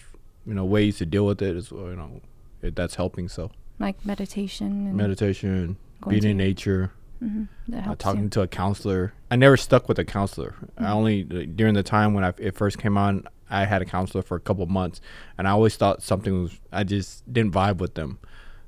[0.46, 1.90] you know ways to deal with it as well.
[1.90, 2.22] You know,
[2.62, 3.28] it, that's helping.
[3.30, 8.30] So Like meditation and meditation, being in nature, Mhm, that uh, talking you.
[8.30, 9.14] to a counselor.
[9.30, 10.56] I never stuck with a counselor.
[10.78, 10.90] I Mhm.
[10.92, 14.22] only like, during the time when I it first came on, I had a counselor
[14.24, 15.02] for a couple months,
[15.38, 16.60] and I always thought something was.
[16.72, 18.18] I just didn't vibe with them.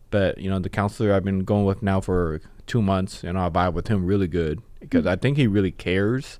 [0.10, 3.50] But you know, the counselor I've been going with now for two months, and I
[3.50, 5.10] vibe with him really good because Mhm.
[5.10, 6.39] I think he really cares,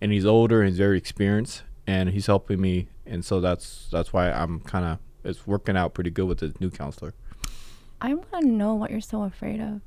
[0.00, 4.12] and he's older and he's very experienced, and he's helping me, and so that's that's
[4.12, 7.14] why I'm kind of it's working out pretty good with this new counselor.
[8.00, 9.80] I want to know what you're so afraid of.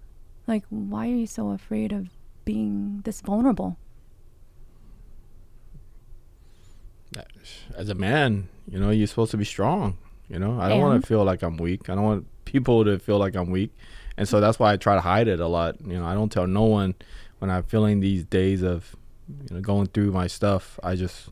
[0.46, 2.10] Like, why are you so afraid of
[2.44, 3.78] being this vulnerable?
[7.78, 9.98] as a man, you know, you're supposed to be strong.
[10.30, 11.90] You know, I don't want to feel like I'm weak.
[11.90, 13.72] I don't want people to feel like I'm weak,
[14.18, 15.80] and so that's why I try to hide it a lot.
[15.82, 16.96] You know, I don't tell no one
[17.40, 18.96] when I'm feeling these days of,
[19.50, 20.80] you know, going through my stuff.
[20.84, 21.30] I just,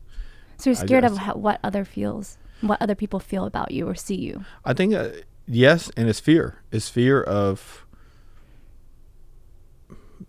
[0.58, 3.94] So you're scared of how, what other feels, what other people feel about you or
[3.94, 4.44] see you.
[4.64, 5.10] I think, uh,
[5.46, 6.56] yes, and it's fear.
[6.72, 7.86] It's fear of,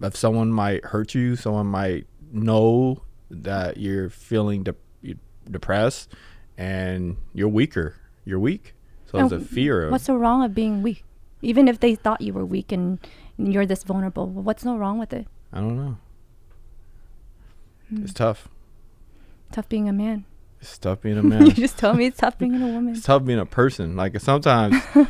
[0.02, 5.16] if someone might hurt you, someone might know that you're feeling de-
[5.50, 6.14] depressed,
[6.58, 7.96] and you're weaker.
[8.24, 8.76] You're weak.
[9.12, 9.92] So And a fear of.
[9.92, 11.04] What's so wrong of being weak?
[11.42, 12.98] Even if they thought you were weak and
[13.38, 15.28] you're this vulnerable, what's so wrong with it?
[15.52, 15.98] I don't know.
[17.90, 18.04] Hmm.
[18.04, 18.48] It's tough.
[19.52, 20.26] Tough being a man.
[20.62, 21.46] It's tough being a man.
[21.48, 22.94] you just told me it's tough being a woman.
[22.94, 23.96] it's tough being a person.
[23.96, 25.06] Like sometimes, you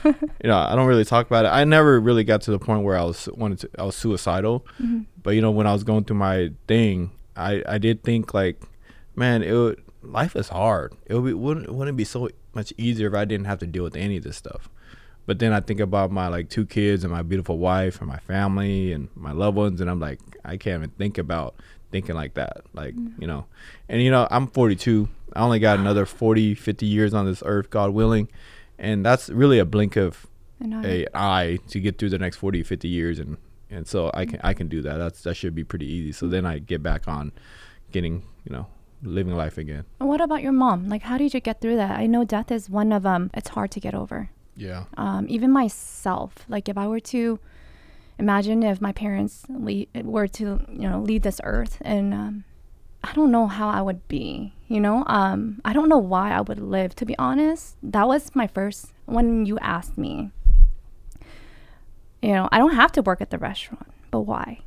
[0.46, 1.50] know, I don't really talk about it.
[1.50, 3.70] I never really got to the point where I was wanted to.
[3.78, 5.06] I was suicidal, Mhm.
[5.22, 8.62] but you know, when I was going through my thing, I I did think like,
[9.16, 10.94] man, it would, life is hard.
[11.06, 13.68] It would be, wouldn't wouldn't it be so much easier if I didn't have to
[13.68, 14.70] deal with any of this stuff.
[15.26, 18.18] But then I think about my like two kids and my beautiful wife and my
[18.18, 21.56] family and my loved ones, and I'm like, I can't even think about
[21.92, 22.64] thinking like that.
[22.74, 23.14] Like, mm.
[23.20, 23.46] you know,
[23.88, 25.08] and you know, I'm 42.
[25.34, 28.30] I only got another 40, 50 years on this earth, God willing.
[28.80, 30.26] And that's really a blink of
[30.60, 33.20] And I, a eye to get through the next 40, 50 years.
[33.20, 33.38] And,
[33.70, 34.32] and so I mm.
[34.32, 34.98] can, I can do that.
[34.98, 36.12] That's, that should be pretty easy.
[36.12, 36.32] So mm.
[36.32, 37.32] then I get back on
[37.92, 38.68] getting, you know,
[39.04, 39.86] living life again.
[40.00, 40.88] And what about your mom?
[40.90, 42.00] Like, how did you get through that?
[42.00, 43.30] I know death is one of um.
[43.34, 44.30] It's hard to get over.
[44.56, 44.86] Yeah.
[44.98, 47.40] Um, even myself, like if I were to
[48.20, 52.44] imagine if my parents le- were to, you know, leave this earth, and um,
[53.04, 54.54] I don't know how I would be.
[54.68, 56.96] You know, um, I don't know why I would live.
[56.96, 60.32] To be honest, that was my first when you asked me.
[62.22, 64.62] You know, I don't have to work at the restaurant, but why?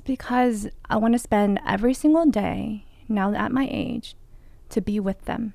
[0.00, 4.16] Because I want to spend every single day now at my age
[4.70, 5.54] to be with them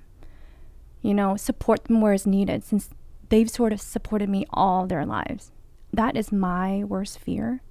[1.01, 2.89] you know, support them where it's needed since
[3.29, 5.51] they've sort of supported me all their lives.
[5.91, 7.61] That is my worst fear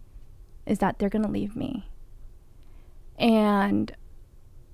[0.67, 1.89] is that they're going to leave me.
[3.19, 3.95] And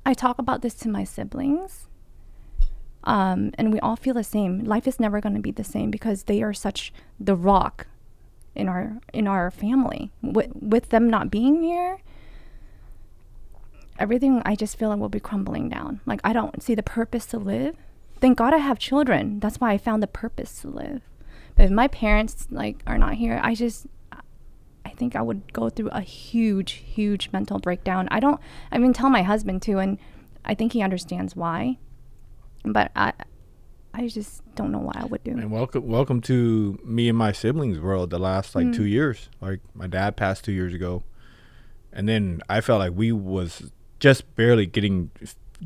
[0.04, 1.88] I talk about this to my siblings.
[3.04, 4.64] Um, and we all feel the same.
[4.64, 7.86] Life is never going to be the same because they are such the rock
[8.56, 10.10] in our in our family.
[10.22, 11.98] With, with them not being here,
[13.98, 16.00] everything I just feel like will be crumbling down.
[16.06, 17.76] Like I don't see the purpose to live
[18.20, 19.40] thank God I have children.
[19.40, 21.02] That's why I found the purpose to live.
[21.54, 23.86] But if my parents like are not here, I just
[24.84, 28.08] I think I would go through a huge, huge mental breakdown.
[28.10, 28.40] I don't
[28.70, 29.98] I mean tell my husband too and
[30.44, 31.78] I think he understands why.
[32.64, 33.12] But I
[33.98, 35.30] I just don't know what I would do.
[35.30, 35.38] It.
[35.38, 38.10] And welcome, welcome to me and my siblings' world.
[38.10, 38.74] The last like Mm.
[38.76, 41.02] two years, like my dad passed two years ago,
[41.92, 45.10] and then I felt like we was just barely getting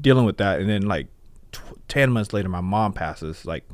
[0.01, 1.09] dealing with that, and then like
[1.51, 3.45] tw- ten months later, my mom passes.
[3.45, 3.65] Like,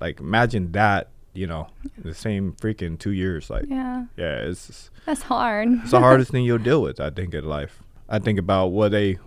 [0.00, 3.48] like imagine that, you know, the same freaking two years.
[3.48, 4.04] Like, Yeah.
[4.18, 5.68] yeah, it's That's hard.
[5.82, 7.00] it's the hardest thing you'll deal with.
[7.00, 7.82] I think in life.
[8.06, 9.18] I think about what they,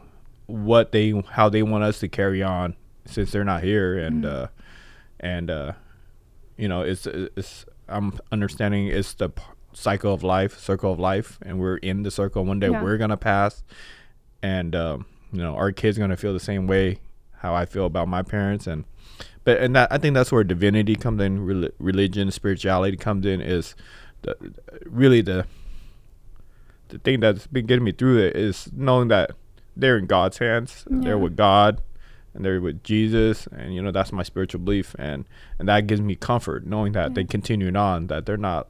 [0.45, 2.75] what they, how they want us to carry on
[3.11, 4.43] since they're not here, and Mhm.
[4.43, 4.47] uh,
[5.19, 5.71] and uh,
[6.57, 9.41] you know, it's it's I'm understanding it's the p-
[9.73, 12.45] cycle of life, circle of life, and we're in the circle.
[12.45, 12.81] One day Yeah.
[12.81, 13.63] we're gonna pass,
[14.41, 16.99] and um, you know, our kids gonna feel the same way
[17.39, 18.85] how I feel about my parents, and
[19.43, 23.41] but and that I think that's where divinity comes in, rel- religion, spirituality comes in,
[23.41, 23.75] is
[24.21, 24.35] the,
[24.85, 25.45] really the
[26.89, 29.31] the thing that's been getting me through it is knowing that
[29.75, 30.85] they're in God's hands.
[30.89, 30.97] Yeah.
[31.01, 31.81] They're with God
[32.33, 35.25] and they're with Jesus and you know that's my spiritual belief and
[35.59, 37.27] and that gives me comfort knowing that they Yeah.
[37.27, 38.67] continued on that they're not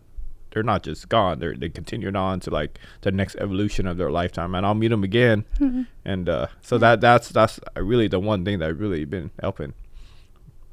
[0.52, 4.12] they're not just gone they're they continued on to like the next evolution of their
[4.12, 5.86] lifetime and I'll meet them again Mhm.
[6.04, 9.74] and uh so that that's that's really the one thing that really been helping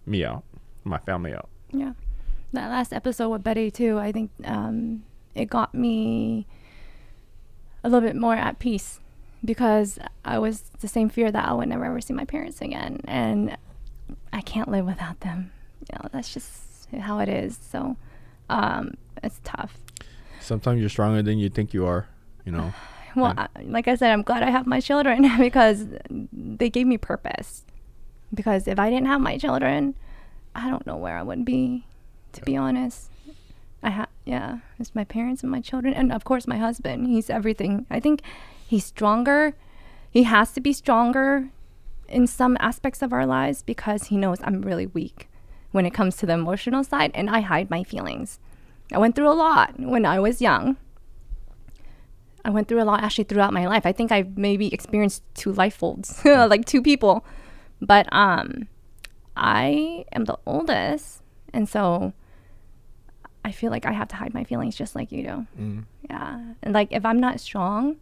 [0.06, 0.42] me out
[0.84, 1.48] my family out.
[1.70, 1.92] Yeah.
[2.54, 5.02] That last episode with Betty too, I think um,
[5.34, 6.46] it got me
[7.84, 9.00] a little bit more at peace
[9.44, 13.00] because I was the same fear that I would never ever see my parents again,
[13.06, 13.56] and
[14.32, 15.52] I can't live without them.
[15.80, 17.58] You know, that's just how it is.
[17.70, 17.96] So
[18.50, 19.78] um, it's tough.
[20.40, 22.08] Sometimes you're stronger than you think you are.
[22.44, 22.74] You know.
[23.16, 25.86] Well, I, like I said, I'm glad I have my children because
[26.30, 27.64] they gave me purpose.
[28.32, 29.96] Because if I didn't have my children,
[30.54, 31.84] I don't know where I would be,
[32.34, 33.10] to be honest.
[33.82, 37.06] I ha- yeah, it's my parents and my children, and of course my husband.
[37.06, 37.86] He's everything.
[37.90, 38.22] I think
[38.68, 39.54] he's stronger.
[40.10, 41.48] He has to be stronger
[42.08, 45.28] in some aspects of our lives because he knows I'm really weak
[45.72, 48.38] when it comes to the emotional side, and I hide my feelings.
[48.92, 50.76] I went through a lot when I was young.
[52.44, 53.84] I went through a lot actually throughout my life.
[53.84, 57.24] I think I've maybe experienced two life folds, like two people.
[57.80, 58.68] But um,
[59.36, 62.12] I am the oldest, and so
[63.44, 65.46] I feel like I have to hide my feelings just like you do.
[65.60, 65.84] Mm.
[66.08, 67.96] Yeah, and like if I'm not strong,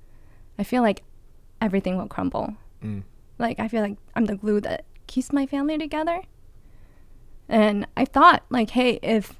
[0.59, 1.03] I feel like
[1.61, 2.55] everything will crumble.
[2.83, 3.03] Mm.
[3.39, 6.23] Like I feel like I'm the glue that keeps my family together.
[7.49, 9.35] And I thought like, hey, if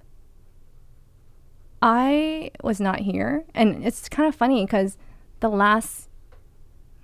[1.83, 4.97] I was not here, and it's kind of funny because
[5.41, 6.09] the last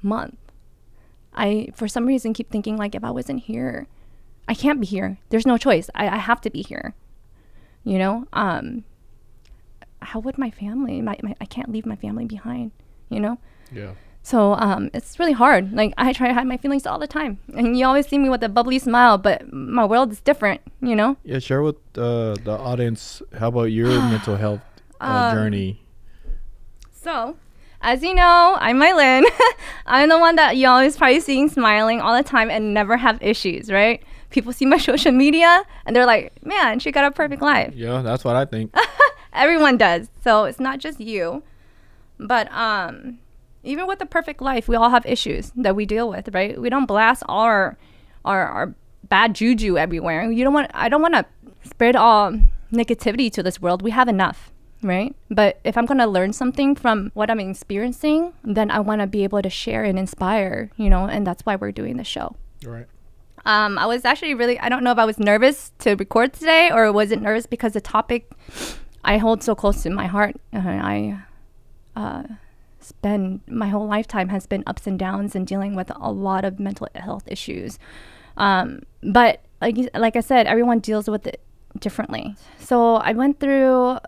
[0.01, 0.39] month,
[1.35, 3.87] I for some reason keep thinking like, if I wasn't here,
[4.49, 5.19] I can't be here.
[5.31, 5.89] There's no choice.
[5.95, 6.95] I, I have to be here.
[7.85, 8.85] You know, um,
[10.01, 11.01] how would my family?
[11.01, 12.73] My, my I can't leave my family behind.
[13.09, 13.39] You know.
[13.75, 13.93] Yeah.
[14.25, 15.73] So um, it's really hard.
[15.73, 18.29] Like I try to hide my feelings all the time, and you always see me
[18.29, 20.61] with a bubbly smile, but my world is different.
[20.81, 21.17] You know.
[21.25, 21.39] Yeah.
[21.41, 23.21] Share with uh, the audience.
[23.39, 24.61] How about your mental health
[25.01, 25.81] uh, Um, journey?
[26.93, 27.37] So,
[27.81, 29.25] as you know, I'm Mylin.
[29.87, 33.21] I'm the one that you always probably seeing smiling all the time and never have
[33.21, 34.01] issues, right?
[34.31, 38.03] People see my social media and they're like, "Man, she got a perfect life." Yeah,
[38.03, 38.73] that's what I think.
[39.33, 40.09] Everyone does.
[40.23, 41.43] So it's not just you.
[42.21, 43.19] But um
[43.65, 46.61] even with the perfect life, we all have issues that we deal with, right?
[46.61, 47.77] We don't blast our
[48.25, 48.75] our our
[49.09, 50.31] bad juju everywhere.
[50.31, 51.27] You don't want I don't want to
[51.69, 52.33] spread all
[52.73, 53.83] negativity to this world.
[53.83, 54.51] We have enough,
[54.83, 55.15] right?
[55.31, 59.07] But if I'm going to learn something from what I'm experiencing, then I want to
[59.07, 62.37] be able to share and inspire, you know, and that's why we're doing the show.
[62.65, 62.87] right.
[63.45, 66.71] Um, I was actually really, I don't know if I was nervous to record today
[66.71, 68.31] or was it nervous because the topic
[69.05, 70.37] I hold so close to my heart.
[70.53, 71.19] Uh, I
[71.97, 72.23] uh,
[72.99, 76.61] spend my whole lifetime has been ups and downs and dealing with a lot of
[76.61, 77.79] mental health issues.
[78.37, 81.41] Um, but like, like I said, everyone deals with it
[81.79, 82.37] differently.
[82.59, 83.99] So I went through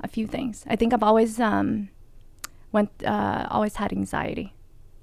[0.00, 0.64] a few things.
[0.68, 1.88] I think I've always um,
[2.72, 4.52] went, uh, always had anxiety.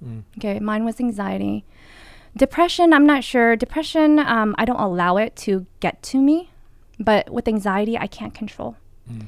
[0.04, 0.22] Mm.
[0.38, 1.64] Okay, mine was anxiety.
[2.36, 3.56] Depression, I'm not sure.
[3.56, 6.50] Depression, um, I don't allow it to get to me,
[6.98, 8.76] but with anxiety, I can't control.
[9.10, 9.26] Mm.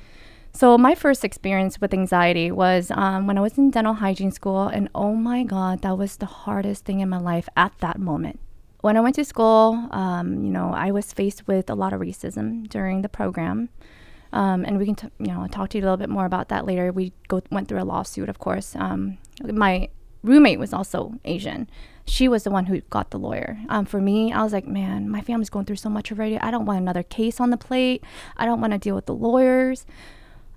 [0.52, 4.66] So my first experience with anxiety was um, when I was in dental hygiene school,
[4.66, 8.40] and oh my god, that was the hardest thing in my life at that moment.
[8.80, 12.00] When I went to school, um, you know, I was faced with a lot of
[12.00, 13.68] racism during the program,
[14.32, 16.48] um, and we can, t- you know, talk to you a little bit more about
[16.48, 16.92] that later.
[16.92, 18.74] We go went through a lawsuit, of course.
[18.74, 19.88] Um, my
[20.22, 21.68] roommate was also Asian.
[22.04, 23.58] She was the one who got the lawyer.
[23.68, 26.38] Um, for me, I was like, man, my family's going through so much already.
[26.38, 28.02] I don't want another case on the plate.
[28.37, 29.84] I don't want to deal with the lawyers.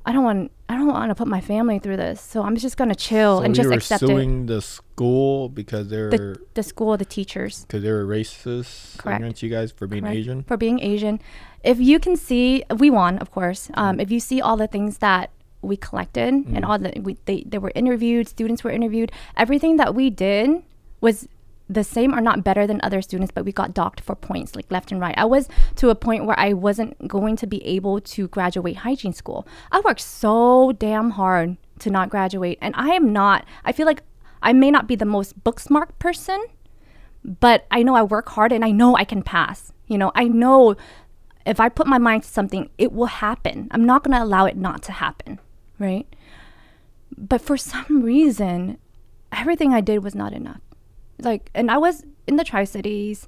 [0.05, 0.51] I don't want.
[0.67, 2.21] I don't want to put my family through this.
[2.21, 4.07] So I'm just gonna chill so and just accept it.
[4.07, 7.65] suing the school because they're The, the school, the teachers.
[7.65, 9.21] because they were racist Correct.
[9.21, 10.17] against you guys for being Correct.
[10.17, 10.43] Asian.
[10.43, 11.19] For being Asian.
[11.63, 13.69] If you can see, we won, of course.
[13.75, 15.29] Um, if you see all the things that
[15.61, 19.93] we collected and all the, we, they, they were interviewed, students were interviewed, everything that
[19.93, 20.63] we did
[21.01, 21.27] was
[21.71, 24.69] the same or not better than other students, but we got docked for points, like
[24.69, 25.17] left and right.
[25.17, 29.13] I was to a point where I wasn't going to be able to graduate hygiene
[29.13, 29.47] school.
[29.71, 34.03] I worked so damn hard to not graduate, and I am not, I feel like
[34.43, 36.43] I may not be the most book smart person,
[37.23, 39.71] but I know I work hard and I know I can pass.
[39.87, 40.75] You know, I know
[41.45, 43.67] if I put my mind to something, it will happen.
[43.71, 45.39] I'm not going to allow it not to happen,
[45.79, 46.07] right?
[47.17, 48.77] But for some reason,
[49.31, 50.61] everything I did was not enough.
[51.21, 53.27] Like, and I was in the Tri Cities.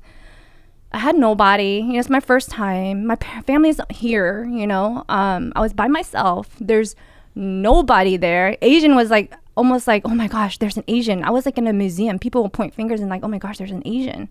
[0.92, 1.78] I had nobody.
[1.78, 3.08] You know, it's my first time.
[3.08, 4.46] My pa- family's here.
[4.46, 6.56] You know, um, I was by myself.
[6.60, 6.96] There's
[7.36, 8.58] nobody there.
[8.62, 11.24] Asian was like almost like, oh my gosh, there's an Asian.
[11.24, 12.20] I was like in a museum.
[12.20, 14.30] People will point fingers and like, oh my gosh, there's an Asian.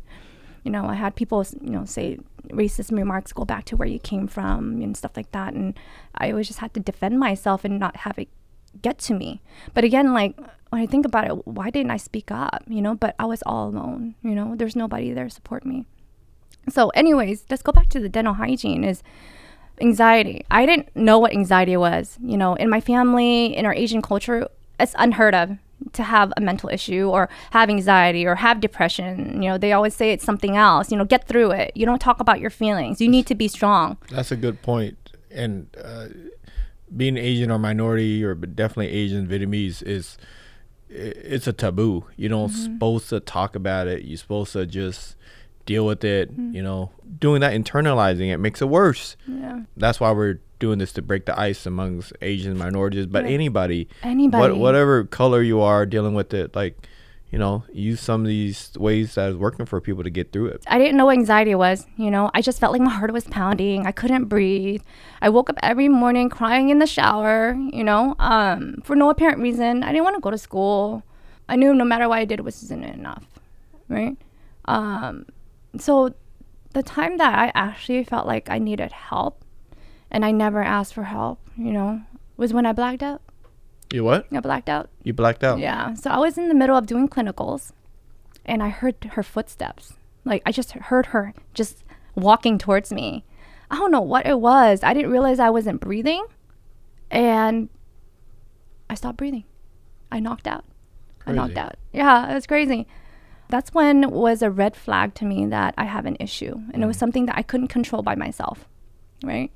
[0.65, 3.99] You know, I had people, you know, say racist remarks, go back to where you
[3.99, 5.55] came from and stuff like that.
[5.55, 5.75] And
[6.15, 8.29] I always just had to defend myself and not have it
[8.81, 9.41] get to me.
[9.75, 10.37] But again, like
[10.71, 12.63] when I think about it, why didn't I speak up?
[12.67, 14.15] You know, but I was all alone.
[14.23, 15.85] You know, there's nobody there to support me.
[16.69, 19.03] So, anyways, let's go back to the dental hygiene is
[19.81, 20.47] anxiety.
[20.51, 22.19] I didn't know what anxiety was.
[22.23, 24.49] You know, in my family, in our Asian culture,
[24.79, 25.59] it's unheard of
[25.93, 29.43] to have a mental issue or have anxiety or have depression.
[29.43, 30.91] You know, they always say it's something else.
[30.91, 31.73] You know, get through it.
[31.75, 33.01] You don't talk about your feelings.
[33.01, 33.99] You need to be strong.
[34.11, 34.97] That's a good point.
[35.31, 36.09] And uh,
[36.97, 40.19] being Asian or minority or definitely Asian Vietnamese is
[40.89, 42.05] it's a taboo.
[42.17, 42.75] You don't mm-hmm.
[42.75, 44.03] supposed to talk about it.
[44.05, 45.17] You're supposed to just
[45.65, 46.31] deal with it.
[46.33, 46.55] Mm-hmm.
[46.55, 49.17] You know, doing that internalizing it makes it worse.
[49.27, 49.63] Yeah.
[49.77, 53.33] That's why we're doing this to break the ice amongst Asian minorities, but Yeah.
[53.33, 54.53] anybody, Anybody.
[54.53, 56.87] what, whatever color you are dealing with it, like
[57.33, 60.49] you know, use some of these ways that is working for people to get through
[60.49, 60.63] it.
[60.69, 61.87] I didn't know what anxiety was.
[61.97, 63.87] You know, I just felt like my heart was pounding.
[63.87, 64.83] I couldn't breathe.
[65.23, 69.39] I woke up every morning crying in the shower, you know, um, for no apparent
[69.39, 69.83] reason.
[69.83, 71.03] I didn't want to go to school.
[71.49, 73.25] I knew no matter what I did wasn't enough,
[73.89, 74.17] right?
[74.67, 75.25] Um,
[75.79, 76.15] so
[76.75, 79.43] the time that I actually felt like I needed help
[80.11, 82.03] and I never asked for help, you know,
[82.37, 83.23] was when I blacked out.
[83.93, 84.27] You what?
[84.33, 84.89] I blacked out.
[85.03, 85.59] You blacked out?
[85.59, 85.95] Yeah.
[85.95, 87.73] So I was in the middle of doing clinicals
[88.45, 89.95] and I heard her footsteps.
[90.25, 91.85] Like I just heard her just
[92.15, 93.25] walking towards me.
[93.71, 94.83] I don't know what it was.
[94.83, 96.25] I didn't realize I wasn't breathing
[97.11, 97.69] and
[98.89, 99.45] I stopped breathing.
[100.11, 100.65] I knocked out.
[101.27, 101.77] I knocked out.
[101.93, 102.87] Yeah, it was crazy.
[103.49, 106.87] That's when was a red flag to me that I have an issue and it
[106.87, 107.01] was mm.
[107.01, 108.67] something that I couldn't control by myself.
[109.23, 109.53] Right?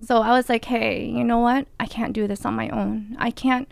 [0.00, 1.66] So I was like, hey, you know what?
[1.80, 3.16] I can't do this on my own.
[3.18, 3.68] I can't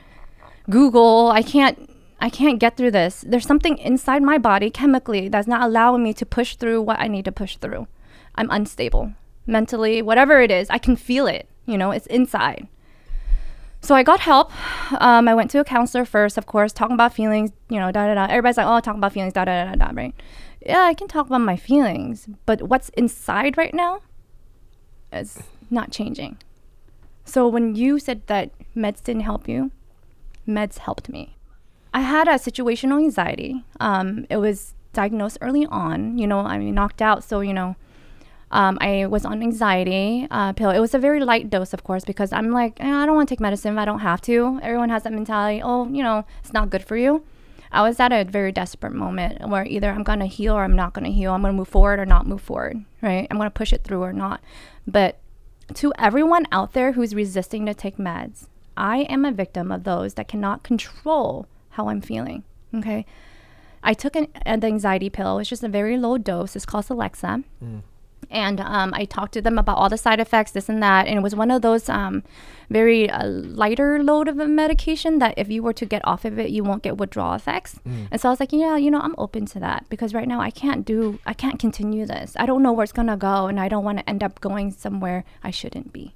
[0.68, 1.30] Google.
[1.30, 3.24] I can't I can't get through this.
[3.26, 7.08] There's something inside my body chemically that's not allowing me to push through what I
[7.08, 7.86] need to push through.
[8.34, 9.12] I'm unstable
[9.46, 10.68] mentally, whatever it is.
[10.70, 11.48] I can feel it.
[11.66, 12.68] You know, it's inside.
[13.80, 14.50] So I got help.
[15.00, 17.52] Um, I went to a counselor first, of course, talking about feelings.
[17.68, 18.24] You know, da da da.
[18.24, 20.14] Everybody's like, "Oh, talk about feelings, da da da da." Right?
[20.64, 24.00] Yeah, I can talk about my feelings, but what's inside right now
[25.12, 25.40] is
[25.70, 26.38] not changing.
[27.24, 29.72] So when you said that meds didn't help you,
[30.46, 31.36] meds helped me.
[31.92, 33.64] I had a situational anxiety.
[33.80, 36.18] Um, it was diagnosed early on.
[36.18, 37.24] You know, I mean, knocked out.
[37.24, 37.76] So, you know,
[38.50, 40.70] um, I was on anxiety uh, pill.
[40.70, 43.28] It was a very light dose, of course, because I'm like, eh, I don't want
[43.28, 44.60] to take medicine if I don't have to.
[44.62, 45.60] Everyone has that mentality.
[45.62, 47.24] Oh, you know, it's not good for you.
[47.72, 50.76] I was at a very desperate moment where either I'm going to heal or I'm
[50.76, 51.32] not going to heal.
[51.32, 53.26] I'm going to move forward or not move forward, right?
[53.30, 54.40] I'm going to push it through or not.
[54.86, 55.18] But
[55.74, 58.46] to everyone out there who's resisting to take meds,
[58.76, 62.44] I am a victim of those that cannot control how I'm feeling.
[62.74, 63.06] Okay.
[63.82, 65.38] I took an, an anxiety pill.
[65.38, 66.56] It's just a very low dose.
[66.56, 67.44] It's called Celexa.
[67.62, 67.82] Mm.
[68.30, 71.06] And um, I talked to them about all the side effects, this and that.
[71.06, 72.22] And it was one of those um,
[72.70, 76.38] very uh, lighter load of a medication that if you were to get off of
[76.38, 77.78] it, you won't get withdrawal effects.
[78.10, 80.40] And so I was like, yeah, you know, I'm open to that because right now
[80.40, 82.34] I can't do, I can't continue this.
[82.38, 83.46] I don't know where it's going to go.
[83.46, 86.14] And I don't want to end up going somewhere I shouldn't be.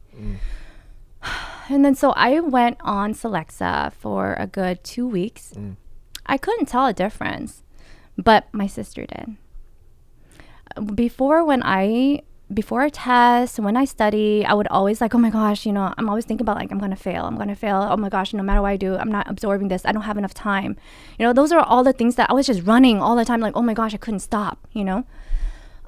[1.69, 5.53] And then so I went on Celexa for a good two weeks.
[6.27, 7.63] I couldn't tell a difference,
[8.17, 9.37] but my sister did.
[10.95, 15.31] Before when I before a test, when I study, I would always like, oh my
[15.31, 17.87] gosh, you know, I'm always thinking about like I'm gonna fail, I'm gonna fail.
[17.89, 19.85] Oh my gosh, no matter what I do, I'm not absorbing this.
[19.85, 20.77] I don't have enough time.
[21.19, 23.41] You know, those are all the things that I was just running all the time.
[23.41, 24.67] Like, oh my gosh, I couldn't stop.
[24.73, 25.05] You know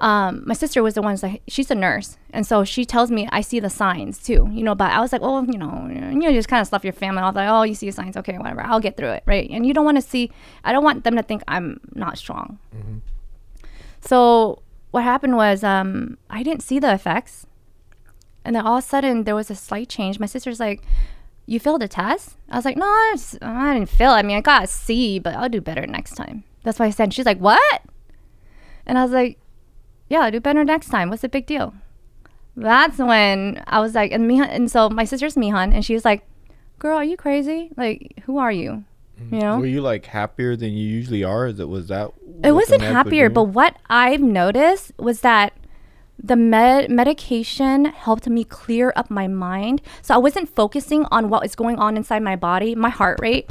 [0.03, 3.27] um, my sister was the one like she's a nurse and so she tells me
[3.31, 6.31] i see the signs too you know but i was like oh, you know you
[6.33, 8.37] just kind of stuff your family i was like oh you see the signs okay
[8.37, 10.29] whatever i'll get through it right and you don't want to see
[10.65, 12.59] i don't want them to think i'm not strong
[14.01, 14.61] so
[14.93, 17.45] what happened was um, i didn't see the effects
[18.45, 20.81] and then all of a sudden there was a slight change my sister's like
[21.45, 24.37] you failed a test i was like no I, just- I didn't fail i mean
[24.37, 27.25] i got a c but i'll do better next time that's why i said she's
[27.25, 27.81] like what
[28.85, 29.37] and i was like
[30.09, 31.09] yeah, I'll do better next time.
[31.09, 31.73] What's the big deal?
[32.55, 36.05] That's when I was like, and Mihan, and so my sister's Mihan, and she was
[36.05, 36.21] like,
[36.77, 37.71] "Girl, are you crazy?
[37.77, 38.83] Like, who are you?
[39.31, 41.47] You know?" Were you like happier than you usually are?
[41.47, 42.11] It was that?
[42.43, 45.53] it wasn't happier, but what I've noticed was that
[46.21, 49.81] the med- medication helped me clear up my mind.
[50.01, 53.49] So I wasn't focusing on what is going on inside my body, my heart rate,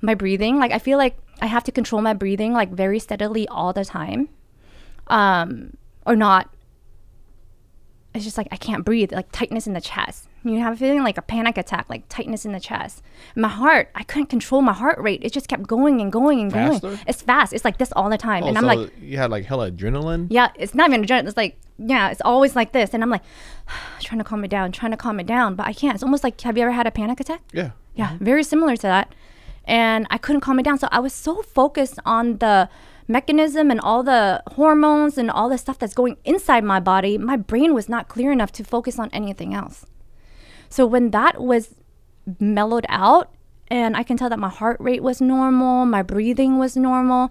[0.00, 0.58] my breathing.
[0.58, 3.84] Like I feel like I have to control my breathing like very steadily all the
[3.84, 4.28] time.
[5.08, 5.76] Um
[6.06, 6.48] or not
[8.16, 10.26] it's just like I can't breathe, like tightness in the chest.
[10.42, 13.02] You have a feeling like a panic attack, like tightness in the chest.
[13.34, 15.20] My heart, I couldn't control my heart rate.
[15.22, 16.98] It just kept going and going and going.
[17.06, 17.52] It's fast.
[17.52, 18.44] It's like this all the time.
[18.44, 20.28] Oh, and I'm so like, you had like hella adrenaline.
[20.30, 21.26] yeah, it's not even adrenaline.
[21.26, 22.94] It's like, yeah, it's always like this.
[22.94, 23.22] And I'm like,
[24.00, 25.94] trying to calm it down, trying to calm it down, but I can't.
[25.94, 27.42] It's almost like, have you ever had a panic attack?
[27.52, 27.70] Yeah.
[27.94, 28.24] Yeah, mm-hmm.
[28.24, 29.14] very similar to that.
[29.64, 30.78] And I couldn't calm it down.
[30.78, 32.68] So I was so focused on the
[33.08, 37.36] mechanism and all the hormones and all the stuff that's going inside my body, my
[37.36, 39.86] brain was not clear enough to focus on anything else.
[40.68, 41.74] So when that was
[42.40, 43.30] mellowed out
[43.68, 47.30] and I can tell that my heart rate was normal, my breathing was normal,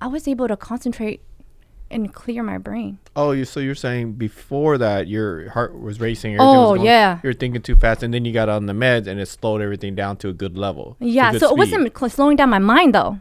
[0.00, 1.20] I was able to concentrate
[1.90, 2.98] and clear my brain.
[3.16, 6.32] Oh, you so you're saying before that your heart was racing?
[6.36, 7.18] was Oh, going- yeah.
[7.22, 9.94] You're thinking too fast, and then you got on the meds, and it slowed everything
[9.94, 10.96] down to a good level.
[11.00, 13.20] Yeah, so it wasn't cl- slowing down my mind though.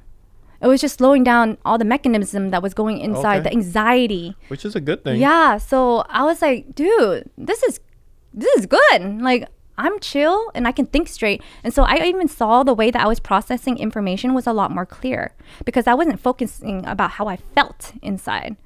[0.61, 3.49] It was just slowing down all the mechanism that was going inside, Okay.
[3.49, 4.35] the anxiety.
[4.47, 5.19] which is a good thing.
[5.19, 7.79] Yeah, so I was like, dude, this is
[8.33, 9.21] this is good.
[9.21, 9.47] Like
[9.77, 11.41] I'm chill and I can think straight.
[11.63, 14.71] And so I even saw the way that I was processing information was a lot
[14.71, 15.33] more clear
[15.65, 18.57] because I wasn't focusing about how I felt inside.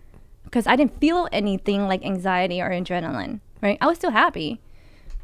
[0.46, 3.78] Because I didn't feel anything like anxiety or adrenaline, right?
[3.82, 4.60] I was still happy,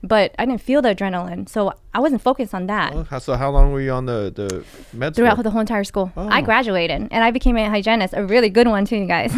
[0.03, 1.47] but I didn't feel the adrenaline.
[1.49, 2.93] So I wasn't focused on that.
[2.93, 4.63] Well, so how long were you on the the
[4.95, 5.43] meds Throughout for?
[5.43, 6.45] the whole entire school, I Oh.
[6.45, 9.31] graduated and I became a hygienist, a really good one too, you guys.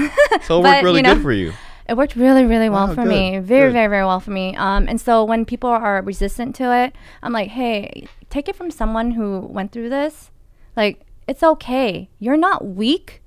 [0.43, 1.53] So it worked really you know, good for you.
[1.87, 3.39] It worked really, really well Wow, for good, me.
[3.39, 3.73] Very, good.
[3.73, 4.55] very, very well for me.
[4.57, 6.93] Um, and so when people are resistant to it,
[7.23, 10.29] I'm like, hey, take it from someone who went through this.
[10.75, 12.07] Like, it's okay.
[12.19, 13.23] You're not weak.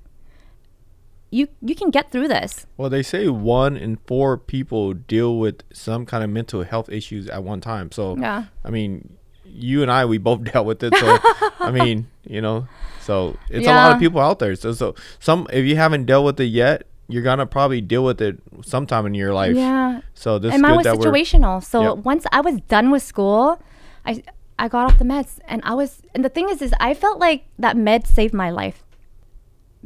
[1.33, 2.67] You you can get through this.
[2.77, 7.27] Well, they say one in four people deal with some kind of mental health issues
[7.27, 7.91] at one time.
[7.91, 8.45] So, Yeah.
[8.63, 10.93] I mean, you and I, we both dealt with it.
[10.95, 11.17] So,
[11.59, 12.67] I mean, you know,
[13.01, 14.55] so it's a lot of people out there.
[14.55, 18.21] So, so some, if you haven't dealt with it yet, you're gonna probably deal with
[18.21, 19.55] it sometime in your life.
[19.55, 20.01] Yeah.
[20.13, 21.63] So this and mine was situational.
[21.63, 22.05] So Yep.
[22.05, 23.59] once I was done with school,
[24.05, 24.21] I
[24.59, 26.01] I got off the meds, and I was.
[26.13, 28.83] And the thing is, is I felt like that med saved my life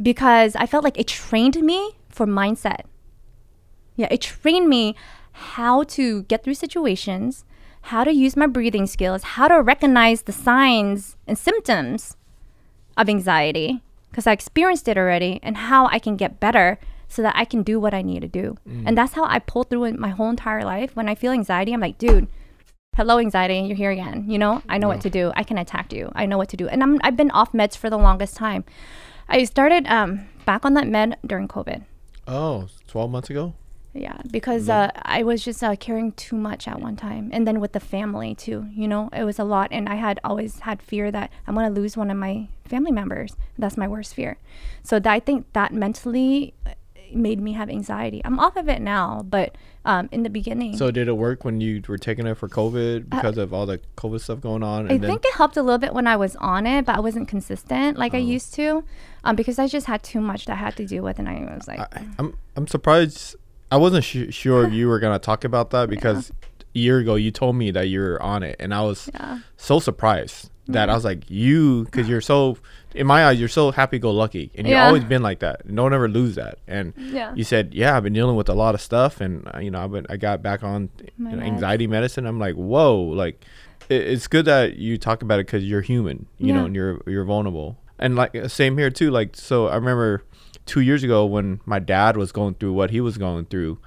[0.02, 2.82] because I felt like it trained me for mindset.
[3.96, 4.96] Yeah, it trained me
[5.32, 7.46] how to get through situations,
[7.84, 12.16] how to use my breathing skills, how to recognize the signs and symptoms
[12.96, 13.82] of anxiety
[14.18, 17.62] because I experienced it already, and how I can get better so that I can
[17.62, 18.58] do what I need to do.
[18.66, 18.96] And mm.
[18.96, 20.96] that's how I pulled through it my whole entire life.
[20.96, 22.28] When I feel anxiety, I'm like, dude,
[22.96, 24.26] hello anxiety, you're here again.
[24.28, 25.32] You know, I know what to do.
[25.36, 26.12] I can attack you.
[26.16, 26.68] I know what to do.
[26.68, 28.66] And I'm I've been off meds for the longest time.
[29.30, 31.84] I started um, back on that med during COVID.
[32.28, 33.54] oh 12 months ago.
[33.94, 37.60] Yeah, because uh, I was just uh, carrying too much at one time, and then
[37.60, 38.68] with the family too.
[38.72, 41.72] You know, it was a lot, and I had always had fear that I'm gonna
[41.72, 43.36] lose one of my family members.
[43.58, 44.38] That's my worst fear.
[44.84, 46.72] So that, I think that mentally uh,
[47.12, 48.22] made me have anxiety.
[48.24, 51.60] I'm off of it now, but um, in the beginning, So did it work when
[51.62, 54.92] you were taking it for COVID because of all the COVID stuff going on?
[54.92, 57.00] Uh, I think it helped a little bit when I was on it, but I
[57.00, 58.36] wasn't consistent like I Oh.
[58.36, 58.84] used to,
[59.28, 61.54] um, because I just had too much that I had to deal with, and I
[61.56, 63.36] was like, I, I'm I'm surprised.
[63.72, 66.32] I wasn't su- sure you were gonna talk about that because
[66.76, 69.40] a year ago you told me that you were on it, and I was yeah,
[69.58, 72.58] so surprised that I was like you because you're so
[72.94, 74.86] in my eyes you're so happy go lucky and you've Yeah.
[74.88, 75.64] always been like that.
[75.74, 76.58] Don't ever lose that.
[76.68, 79.60] And yeah, you said yeah I've been dealing with a lot of stuff and uh,
[79.60, 82.26] you know I've been I got back on you know, anxiety medicine.
[82.26, 83.46] I'm like whoa like
[83.88, 87.00] it, it's good that you talk about it because you're human you know and you're
[87.08, 90.24] you're vulnerable and like same here too like so I remember
[90.66, 93.80] two years ago when my dad was going through what he was going through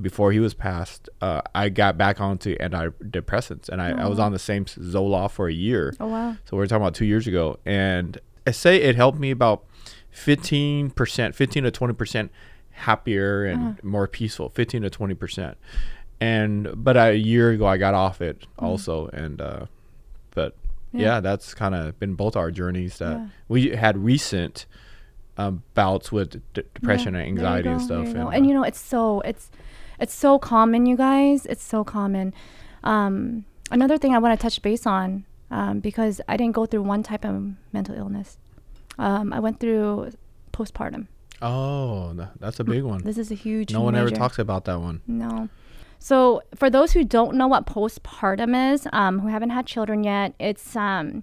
[0.00, 4.22] before he was passed, uh, I got back onto antidepressants, and I, I was Oh.
[4.22, 5.94] on the same Zoloft for a year.
[6.00, 9.30] oh wow, So we're talking about two years ago, and I say it helped me
[9.30, 9.64] about
[10.10, 12.32] fifteen percent, fifteen to twenty percent
[12.70, 13.72] happier and Uh-huh.
[13.82, 15.58] more peaceful, fifteen to twenty percent.
[16.20, 18.64] And but a year ago, I got off it Mm.
[18.66, 19.66] also, and uh,
[20.34, 20.56] but
[20.92, 21.20] Yeah.
[21.20, 24.66] that's kind of been both our journeys that we had recent
[25.38, 28.08] um, bouts with d- depression and anxiety and go, stuff.
[28.08, 28.20] you.
[28.20, 29.50] And, And uh, you know, it's so it's
[29.98, 31.46] it's so common, you guys.
[31.46, 32.34] It's so common.
[32.84, 36.82] Um, another thing I want to touch base on um, because I didn't go through
[36.82, 38.38] one type of mental illness.
[38.98, 40.10] Um, I went through
[40.52, 41.06] postpartum.
[41.40, 43.02] oh, that's a big one.
[43.02, 43.72] This is a huge.
[43.72, 45.00] No one ever talks about that one.
[45.06, 45.48] No.
[46.02, 50.34] So, for those who don't know what postpartum is, um, who haven't had children yet,
[50.40, 51.22] it's um,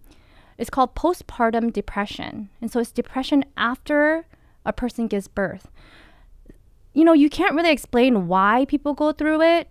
[0.57, 4.25] it's called postpartum depression, and so it's depression after
[4.65, 5.69] a person gives birth.
[6.93, 9.67] You know, you can't really explain why people go through it.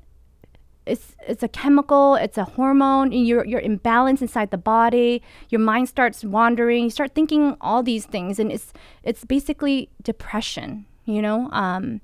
[0.84, 3.10] It's it's a chemical, it's a hormone.
[3.14, 5.22] and You're you're imbalanced inside the body.
[5.48, 6.84] Your mind starts wandering.
[6.84, 10.84] You start thinking all these things, and it's it's basically depression.
[11.06, 12.02] You know, um,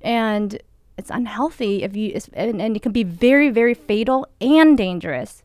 [0.00, 0.58] and
[0.98, 5.42] it's unhealthy if you and, and it can be very very fatal and dangerous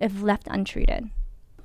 [0.00, 1.10] if left untreated.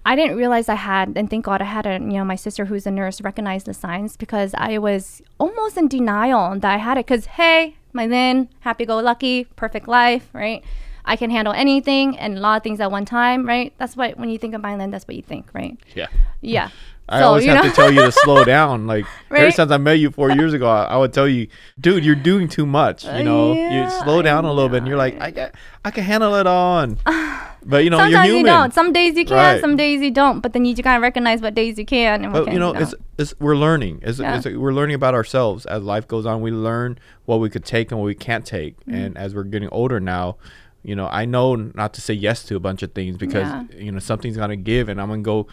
[0.05, 2.63] I didn't realize i had and thank god i had a you know my sister
[2.65, 6.97] who's a nurse recognized the signs because i was almost in denial that i had
[6.97, 10.63] it because hey my then happy-go-lucky perfect life right?
[11.03, 13.73] I can handle anything and a lot of things at one time right?
[13.77, 15.77] That's what when you think of Mylin that's what you think right?
[15.93, 16.07] Yeah.
[16.39, 16.69] yeah
[17.09, 17.69] I So, always have know?
[17.69, 18.85] to tell you to slow down.
[18.87, 19.53] Like ever Right?
[19.53, 21.47] since I met you four years ago, I, I would tell you,
[21.79, 23.05] dude, you're doing too much.
[23.05, 25.19] You know, Yeah, you slow down a little bit, and you're like.
[25.21, 25.51] I can,
[25.85, 26.97] I can handle it on.
[27.65, 28.73] But you know, Sometimes you're you don't.
[28.73, 29.59] Some days you can, Right.
[29.59, 30.39] some days you don't.
[30.39, 32.73] But then you kind of recognize what days you can and what But you know,
[32.73, 33.99] you it's, it's we're learning.
[34.03, 34.37] It's, Yeah.
[34.37, 36.39] it's we're learning about ourselves as life goes on.
[36.39, 38.79] We learn what we could take and what we can't take.
[38.81, 38.95] Mm-hmm.
[38.95, 40.37] And as we're getting older now,
[40.83, 43.63] you know, I know not to say yes to a bunch of things because Yeah.
[43.77, 45.47] you know something's gonna give, and I'm gonna go.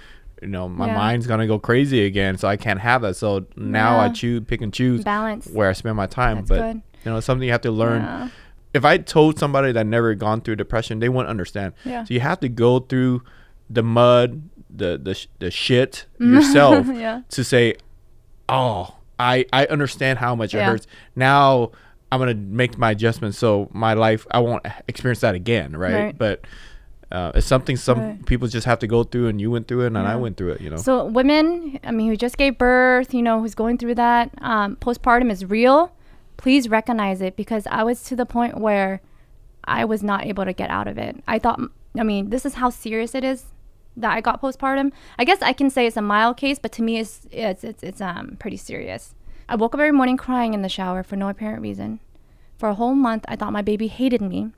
[0.44, 0.94] You know, my Yeah.
[0.96, 3.16] mind's gonna go crazy again, so I can't have that.
[3.16, 5.46] So now I choose, pick and choose balance.
[5.48, 6.36] where I spend my time.
[6.36, 6.82] That's but good.
[7.04, 8.02] you know, it's something you have to learn.
[8.02, 8.28] Yeah.
[8.74, 11.72] If I told somebody that never gone through depression, they wouldn't understand.
[11.84, 12.04] Yeah.
[12.04, 13.22] So you have to go through
[13.70, 17.22] the mud, the the sh- the shit yourself Yeah.
[17.30, 17.74] to say,
[18.48, 20.86] "Oh, I I understand how much it hurts."
[21.16, 21.70] Now
[22.12, 25.94] I'm gonna make my adjustments so my life I won't experience that again, right?
[25.94, 26.18] Right.
[26.18, 26.44] But
[27.14, 28.26] uh, it's something some Right.
[28.26, 30.52] people just have to go through, and you went through it, and I went through
[30.52, 30.60] it.
[30.60, 30.76] You know.
[30.76, 34.76] So women, I mean, who just gave birth, you know, who's going through that, um,
[34.76, 35.92] postpartum is real.
[36.36, 39.00] Please recognize it because I was to the point where
[39.64, 41.22] I was not able to get out of it.
[41.26, 41.60] I thought,
[41.98, 43.46] I mean, this is how serious it is
[43.96, 44.90] that I got postpartum.
[45.18, 47.82] I guess I can say it's a mild case, but to me, it's it's it's,
[47.82, 49.14] it's um pretty serious.
[49.48, 52.00] I woke up every morning crying in the shower for no apparent reason.
[52.58, 54.50] For a whole month, I thought my baby hated me.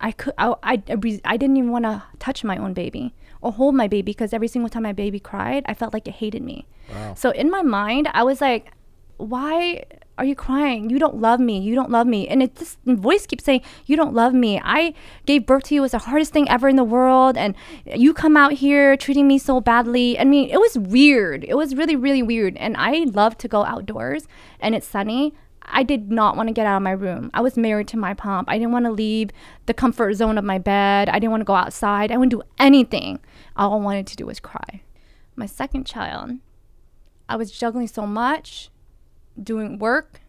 [0.00, 0.82] I could I I,
[1.24, 4.48] I, didn't even want to touch my own baby or hold my baby because every
[4.48, 6.66] single time my baby cried, I felt like it hated me.
[6.90, 7.14] Wow.
[7.14, 8.72] So in my mind, I was like,
[9.16, 9.84] why
[10.20, 10.90] are you crying?
[10.90, 11.58] You don't love me.
[11.60, 12.28] You don't love me.
[12.28, 14.60] And it this voice keeps saying, You don't love me.
[14.62, 14.92] I
[15.24, 15.80] gave birth to you.
[15.80, 17.38] It was the hardest thing ever in the world.
[17.38, 17.54] And
[17.86, 20.18] you come out here treating me so badly.
[20.18, 21.44] I mean, it was weird.
[21.44, 22.56] It was really, really weird.
[22.58, 24.28] And I love to go outdoors
[24.60, 25.34] and it's sunny.
[25.72, 27.30] I did not want to get out of my room.
[27.34, 28.48] I was married to my pump.
[28.50, 29.30] I didn't want to leave
[29.66, 31.08] the comfort zone of my bed.
[31.08, 32.10] I didn't want to go outside.
[32.10, 33.20] I wouldn't do anything.
[33.56, 34.82] All I wanted to do was cry.
[35.36, 36.32] My second child,
[37.28, 38.70] I was juggling so much,
[39.40, 40.20] doing work,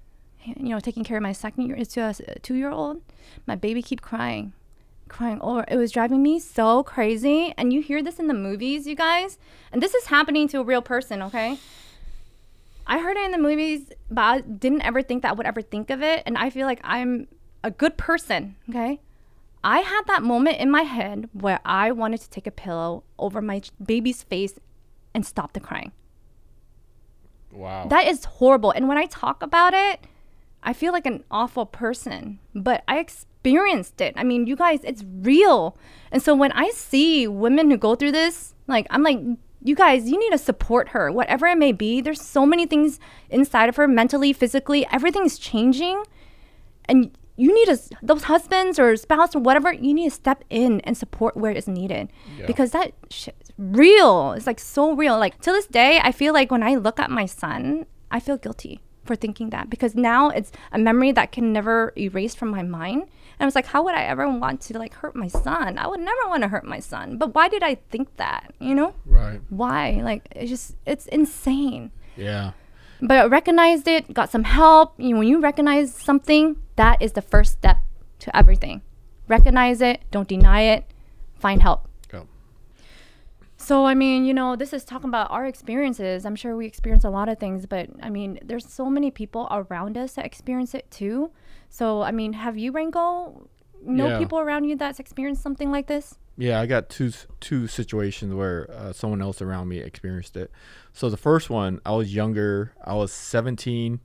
[0.45, 2.13] you know, taking care of my second year, two uh,
[2.53, 3.01] year old.
[3.45, 4.53] My baby keep crying,
[5.07, 5.65] crying over.
[5.67, 7.53] It was driving me so crazy.
[7.57, 9.37] And you hear this in the movies, you guys.
[9.71, 11.57] And this is happening to a real person, okay?
[12.87, 15.61] I heard it in the movies, but I didn't ever think that I would ever
[15.61, 16.23] think of it.
[16.25, 17.27] And I feel like I'm
[17.63, 18.99] a good person, okay?
[19.63, 23.41] I had that moment in my head where I wanted to take a pillow over
[23.41, 24.59] my baby's face
[25.13, 25.91] and stop the crying.
[27.51, 27.87] wow.
[27.87, 28.71] That is horrible.
[28.71, 30.07] And when I talk about it,
[30.63, 34.13] I feel like an awful person, but I experienced it.
[34.15, 35.77] I mean, you guys, it's real.
[36.11, 39.19] And so when I see women who go through this, like, I'm like,
[39.63, 42.01] you guys, you need to support her, whatever it may be.
[42.01, 42.99] There's so many things
[43.29, 46.03] inside of her, mentally, physically, everything's changing.
[46.85, 50.81] And you need to, those husbands or spouse or whatever, you need to step in
[50.81, 52.45] and support where it's needed Yeah.
[52.47, 54.33] because that shit is real.
[54.33, 55.17] It's like so real.
[55.17, 58.37] Like to this day, I feel like when I look at my son, I feel
[58.37, 62.61] guilty for thinking that because now it's a memory that can never erase from my
[62.63, 63.05] mind.
[63.41, 65.79] And I was like, how would I ever want to like hurt my son?
[65.79, 67.17] I would never want to hurt my son.
[67.17, 68.53] But why did I think that?
[68.59, 68.93] You know?
[69.03, 69.41] right.
[69.49, 69.99] Why?
[70.03, 72.51] Like it's just it's insane Yeah.
[73.01, 74.93] but I recognized it, got some help.
[74.99, 77.79] You know, when you recognize something, that is the first step
[78.19, 78.83] to everything.
[79.27, 80.85] Recognize it, don't deny it,
[81.33, 81.87] find help.
[82.09, 82.27] Go.
[83.57, 86.25] So, I mean, you know, this is talking about our experiences.
[86.27, 89.47] I'm sure we experience a lot of things, but I mean, there's so many people
[89.49, 91.31] around us that experience it too.
[91.71, 93.47] So, I mean, have you, Rango,
[93.81, 94.17] know Yeah.
[94.19, 96.15] people around you that's experienced something like this?
[96.37, 100.51] Yeah, I got two two situations where uh, someone else around me experienced it.
[100.93, 102.73] So the first one, I was younger.
[102.83, 103.99] I was 17.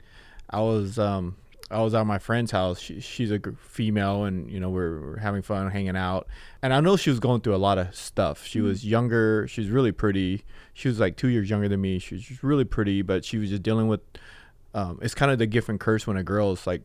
[0.50, 1.36] I was um
[1.70, 2.78] I was at my friend's house.
[2.78, 6.28] She, she's a female, and you know we're, we're having fun, hanging out.
[6.62, 8.44] And I know she was going through a lot of stuff.
[8.46, 9.48] She was younger.
[9.48, 10.44] She was really pretty.
[10.74, 11.98] She was like two years younger than me.
[11.98, 14.00] She was really pretty, but she was just dealing with.
[14.74, 16.82] Um, it's kind of the gift and curse when a girl is like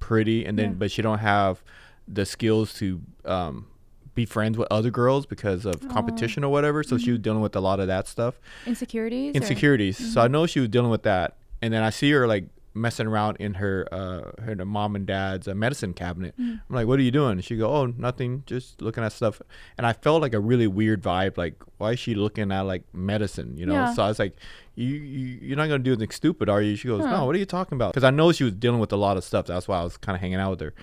[0.00, 0.74] pretty, and then Yeah.
[0.78, 1.62] but she don't have
[2.08, 3.66] the skills to um,
[4.14, 6.82] be friends with other girls because of competition or whatever.
[6.82, 9.34] So she was dealing with a lot of that stuff Insecurities?
[9.34, 10.12] or- insecurities.
[10.12, 13.06] So I know she was dealing with that, and then I see her like messing
[13.06, 16.34] around in her uh her mom and dad's uh, medicine cabinet.
[16.38, 19.42] I'm like, "What are you doing?" She go, "Oh, nothing, just looking at stuff."
[19.76, 21.36] And I felt like a really weird vibe.
[21.36, 23.56] Like, why is she looking at like medicine?
[23.56, 23.74] You know?
[23.74, 23.94] Yeah.
[23.94, 24.36] So I was like,
[24.76, 27.10] "You, you you're not gonna do anything stupid, are you?" She goes, Huh.
[27.10, 29.16] "No, what are you talking about?" Because I know she was dealing with a lot
[29.16, 29.46] of stuff.
[29.46, 30.74] That's why I was kind of hanging out with her.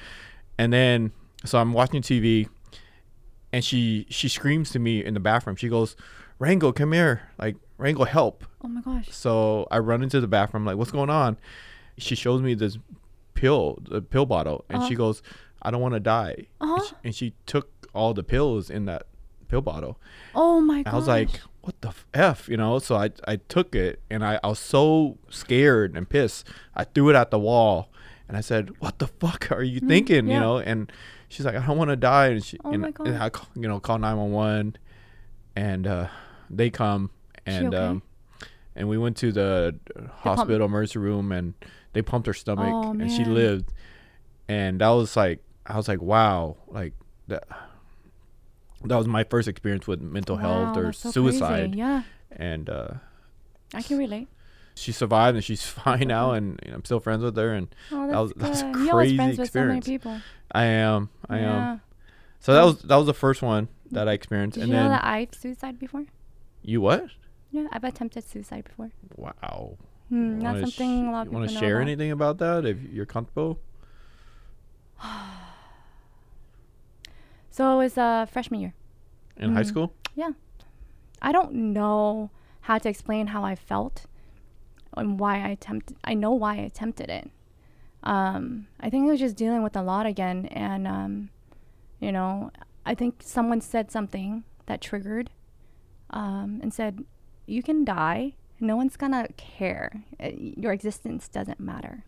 [0.58, 1.12] And then
[1.46, 2.50] so I'm watching TV,
[3.54, 5.56] and she she screams to me in the bathroom.
[5.56, 5.96] She goes,
[6.40, 7.30] "Rango, come here!
[7.38, 9.08] Like Rango, help!" Oh my gosh.
[9.12, 11.38] So I run into the bathroom, like, what's going on?
[11.98, 12.78] She shows me this
[13.34, 15.06] pill, the pill bottle, and she Uh-huh.
[15.06, 15.22] goes,
[15.62, 16.48] I don't want to die.
[16.62, 16.84] And, Uh-huh.
[16.88, 19.04] she, and she took all the pills in that
[19.48, 19.98] pill bottle.
[20.36, 20.88] Oh my And.
[20.88, 22.80] I was like, what the f, you know?
[22.80, 26.48] So I I took it and I, I was so scared and pissed.
[26.76, 27.90] I threw it at the wall
[28.28, 30.34] and I said, "What the fuck are you thinking?" Mm, yeah.
[30.36, 30.92] You know, and
[31.28, 33.80] she's like, "I don't want to die." And she Oh and, and I you know
[33.80, 34.76] call nine one one,
[35.56, 36.08] and uh,
[36.50, 37.10] they come
[37.46, 37.78] and okay?
[37.78, 38.02] um,
[38.76, 39.76] and we went to the
[40.24, 41.54] hospital emergency room and
[41.98, 43.74] they pumped her stomach Oh, and she lived,
[44.48, 46.94] and that was like I was like, wow, like
[47.28, 47.44] that.
[48.86, 51.38] That was my first experience with mental health or so crazy.
[51.40, 52.90] suicide, Yeah, and uh,
[53.74, 54.28] I can relate.
[54.76, 57.74] she survived and she's fine now, and you know, I'm still friends with her, and
[57.92, 58.72] Oh, That was- that was a.
[58.92, 60.22] Crazy friends with so many people.
[60.52, 61.82] I am, I am.
[62.40, 64.84] So that was that was the first one that I experienced, Did and you know
[64.84, 66.06] then that I've suicide before?
[66.62, 67.08] you what?
[67.50, 68.92] Yeah, I've attempted suicide before.
[69.16, 69.78] Wow.
[70.10, 71.82] Hmm, not Wanna sh- something a lot of people want to share about.
[71.88, 73.60] anything about that if you're comfortable?
[77.50, 78.74] So it was uh, freshman year.
[79.38, 79.94] In high school.
[80.16, 80.32] Yeah,
[81.22, 82.30] I don't know
[82.62, 84.06] how to explain how I felt
[84.96, 85.98] and why I attempted.
[86.04, 87.32] I know why I attempted it.
[88.04, 91.30] Um, I think I was just dealing with a lot again, and um,
[92.00, 92.52] you know,
[92.86, 95.32] I think someone said something that triggered,
[96.12, 97.06] um, and said,
[97.48, 98.34] "You can die.
[98.60, 100.04] No one's gonna care.
[100.20, 102.04] Uh, Your existence doesn't matter."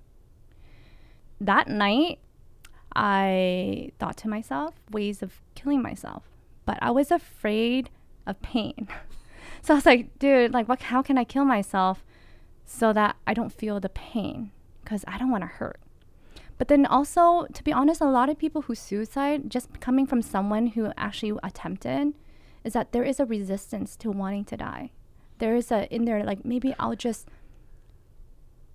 [1.41, 2.19] That night,
[2.95, 6.23] I thought to myself ways of killing myself,
[6.65, 7.89] but I was afraid
[8.25, 8.87] of pain.
[9.61, 12.05] So I was like, dude, like what how can I kill myself
[12.65, 14.51] so that I don't feel the pain
[14.85, 15.79] cuz I don't want to hurt.
[16.57, 20.21] But then also, to be honest, a lot of people who suicide just coming from
[20.21, 22.13] someone who actually attempted
[22.63, 24.91] is that there is a resistance to wanting to die.
[25.39, 27.27] There is a in there like maybe I'll just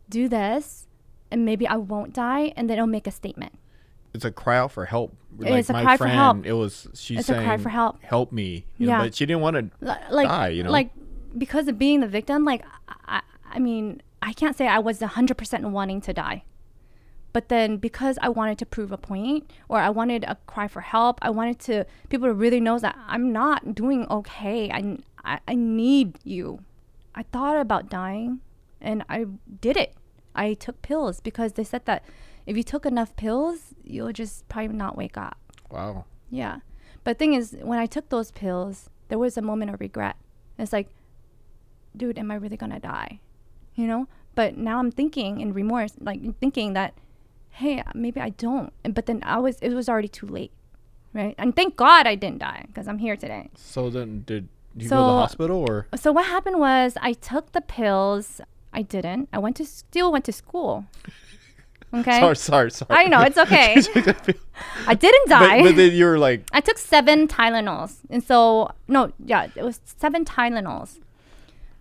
[0.09, 0.87] do this
[1.31, 3.55] and maybe I won't die and then it'll make a statement.
[4.13, 5.17] It's a cry out for help.
[5.41, 6.47] It's a my cry for friend, help.
[6.47, 8.01] It was she's It's a saying, cry for help.
[8.03, 8.65] Help me.
[8.79, 9.03] You know, Yeah.
[9.05, 9.71] but she didn't want to.
[9.85, 10.71] Li- like die, you know?
[10.71, 10.91] like
[11.37, 12.65] because of being the victim like
[13.07, 16.45] I, I mean i can't say i was 100% wanting to die
[17.33, 20.81] but then because i wanted to prove a point or i wanted a cry for
[20.83, 25.41] help i wanted to people to really know that i'm not doing okay i, I,
[25.49, 26.61] I need you
[27.15, 28.41] i thought about dying
[28.81, 29.25] and i
[29.61, 29.95] did it
[30.35, 32.05] i took pills because they said that
[32.47, 35.39] if you took enough pills you'll just probably not wake up
[35.71, 36.05] Wow.
[36.31, 36.59] yeah.
[37.03, 40.17] But the thing is, when I took those pills, there was a moment of regret.
[40.59, 40.89] It's like,
[41.97, 43.21] dude, am I really gonna die?
[43.75, 44.07] You know?
[44.35, 46.95] But now I'm thinking in remorse, like thinking that,
[47.51, 48.73] hey, maybe I don't.
[48.85, 50.53] And but then I was, it was already too late,
[51.13, 51.35] right?
[51.39, 53.51] And thank God I didn't die because I'm here today.
[53.55, 55.87] So then, did you go to the So- hospital or?
[55.97, 58.41] So what happened was I took the pills.
[58.73, 59.29] I didn't.
[59.33, 60.85] I went to still went to school.
[61.95, 62.19] Okay.
[62.19, 62.89] Sorry, sorry, sorry.
[62.91, 63.77] I know it's okay.
[64.89, 65.63] I didn't die.
[65.63, 69.81] but then you were like, I took seven Tylenols, and so no, yeah, it was
[69.85, 70.99] seven Tylenols.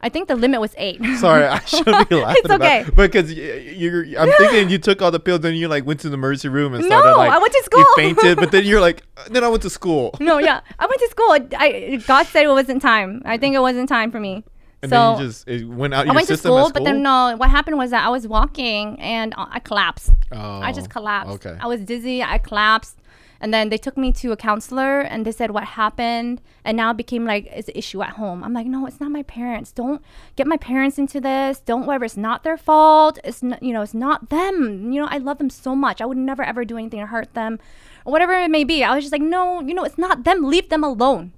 [0.03, 0.99] I think the limit was eight.
[1.17, 2.81] sorry, I shouldn't be laughing It's okay.
[2.81, 4.03] about because y- you're.
[4.19, 6.73] I'm thinking you took all the pills, then you like went to the emergency room
[6.73, 7.79] and No, started like I went to school.
[7.79, 10.13] You fainted, but then you're like, "Uh, then I went to school.
[10.19, 11.31] no, yeah, I went to school.
[11.57, 13.21] I God said it wasn't time.
[13.25, 14.43] I think it wasn't time for me.
[14.81, 16.71] And so then you just it went out I your went to system at school,
[16.73, 17.35] but then no.
[17.37, 20.11] What happened was that I was walking and I collapsed.
[20.33, 21.31] Oh, I just collapsed.
[21.35, 21.57] Okay.
[21.57, 22.21] I was dizzy.
[22.21, 22.97] I collapsed.
[23.43, 26.41] And then they took me to a counselor and they said what happened.
[26.63, 28.41] And now it became like it's an issue at home.
[28.41, 29.73] I'm like, no, it's not my parents.
[29.73, 30.01] Don't
[30.37, 31.59] get my parents into this.
[31.59, 32.05] Don't whatever.
[32.05, 33.19] It's not their fault.
[33.25, 34.93] It's not, you know, it's not them.
[34.93, 35.99] You know, I love them so much.
[35.99, 37.59] I would never ever do anything to hurt them
[38.05, 38.81] or whatever it may be.
[38.81, 40.45] I was just like, no, you know, it's not them.
[40.45, 41.33] Leave them alone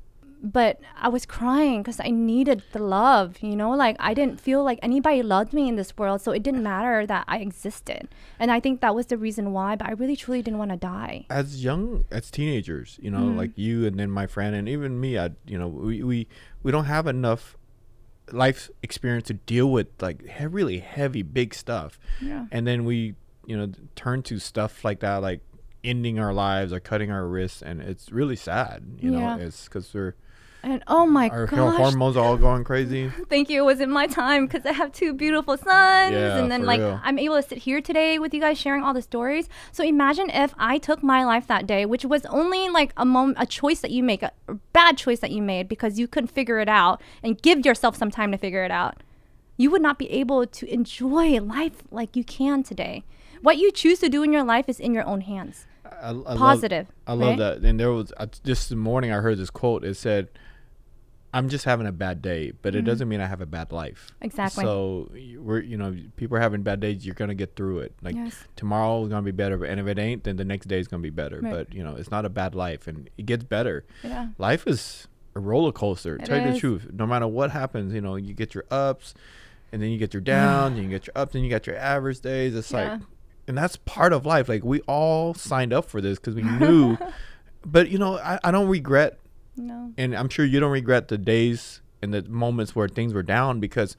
[0.45, 4.63] but I was crying because I needed the love, you know, like I didn't feel
[4.63, 8.07] like anybody loved me in this world, so it didn't matter that I existed.
[8.39, 10.77] And I think that was the reason why, but I really truly didn't want to
[10.77, 11.25] die.
[11.29, 13.37] as young as teenagers, you know, Mm-hmm.
[13.37, 16.27] like you and then my friend and even me, I, you know, we, we
[16.63, 17.57] we don't have enough
[18.31, 22.45] life experience to deal with like he- really heavy, big stuff, Yeah.
[22.51, 23.15] and then we,
[23.45, 25.41] you know, turn to stuff like that, like
[25.83, 29.35] ending our lives or cutting our wrists, and it's really sad, you Yeah.
[29.37, 30.15] know, it's because we're
[30.65, 33.09] And oh my our gosh, hormones are all going crazy.
[33.29, 33.61] thank you.
[33.61, 36.99] It wasn't my time because I have two beautiful sons, Yeah, and then like real.
[37.03, 39.47] I'm able to sit here today with you guys sharing all the stories.
[39.71, 43.37] So imagine if I took my life that day, which was only like a moment,
[43.39, 44.31] a choice that you make, a,
[44.73, 48.09] bad choice that you made because you couldn't figure it out, and give yourself some
[48.09, 49.03] time to figure it out.
[49.57, 53.03] You would not be able to enjoy life like you can today.
[53.43, 55.67] What you choose to do in your life is in your own hands.
[55.85, 57.37] I, I love- Positive, I love right?
[57.37, 57.57] that.
[57.59, 59.83] And there was uh, just this morning I heard this quote.
[59.85, 60.29] It said,
[61.35, 64.07] "I'm just having a bad day, but it doesn't mean I have a bad life."
[64.15, 64.25] Mm-hmm.
[64.25, 64.63] Exactly.
[64.63, 67.05] So we're you know people are having bad days.
[67.05, 67.93] You're gonna get through it.
[68.01, 68.45] Like Yes.
[68.55, 71.03] tomorrow is gonna be better, and if it ain't, then the next day is gonna
[71.03, 71.39] be better.
[71.41, 71.53] Right.
[71.53, 73.85] But you know it's not a bad life, and it gets better.
[74.03, 74.29] Yeah.
[74.37, 76.15] Life is a roller coaster.
[76.15, 76.87] It tell you the truth.
[76.93, 79.13] No matter what happens, you know, you get your ups,
[79.73, 81.75] and then you get your downs, and you get your ups, and you got your
[81.77, 82.55] average days.
[82.55, 82.93] It's Yeah.
[82.93, 83.01] like,
[83.47, 84.47] and that's part of life.
[84.49, 86.97] Like we all signed up for this because we knew.
[87.65, 89.19] but you know, I, I don't regret,
[89.57, 89.93] No.
[89.97, 93.59] and I'm sure you don't regret the days and the moments where things were down
[93.59, 93.95] because.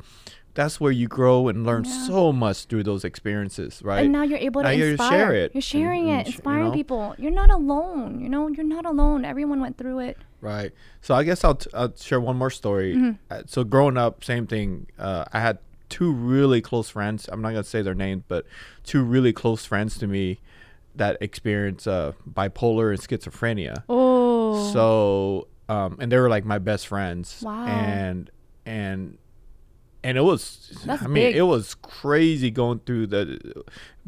[0.54, 2.06] That's where you grow and learn Yeah.
[2.06, 4.04] so much through those experiences, right?
[4.04, 5.10] And now you're able to Now inspire.
[5.10, 6.72] share it You're sharing and- it, and sh- you inspiring know?
[6.72, 7.14] people.
[7.18, 8.20] You're not alone.
[8.20, 9.26] You know, you're not alone.
[9.26, 10.16] Everyone went through it.
[10.40, 10.72] Right.
[11.02, 12.94] So I guess I'll, t- I'll share one more story.
[12.94, 13.10] Mm-hmm.
[13.30, 14.86] Uh, so growing up, same thing.
[14.98, 15.58] Uh, I had
[15.90, 17.28] two really close friends.
[17.30, 18.46] I'm not gonna say their names, but
[18.82, 20.40] two really close friends to me
[20.96, 23.82] that experience uh, bipolar and schizophrenia.
[23.88, 24.72] Oh.
[24.72, 27.42] So um, and they were like my best friends.
[27.42, 27.66] Wow.
[27.66, 28.30] And
[28.64, 29.18] and
[30.04, 31.36] and it was That's I mean big.
[31.36, 33.64] it was crazy going through the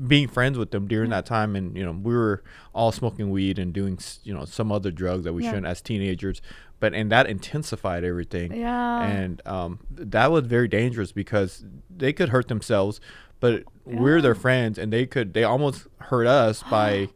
[0.07, 3.59] being friends with them during that time and you know we were all smoking weed
[3.59, 5.51] and doing you know some other drugs that we Yeah.
[5.51, 6.41] shouldn't as teenagers
[6.78, 9.03] but and that intensified everything Yeah.
[9.03, 13.01] and um, that was very dangerous because they could hurt themselves
[13.41, 17.09] but we're their friends and they could they almost hurt us by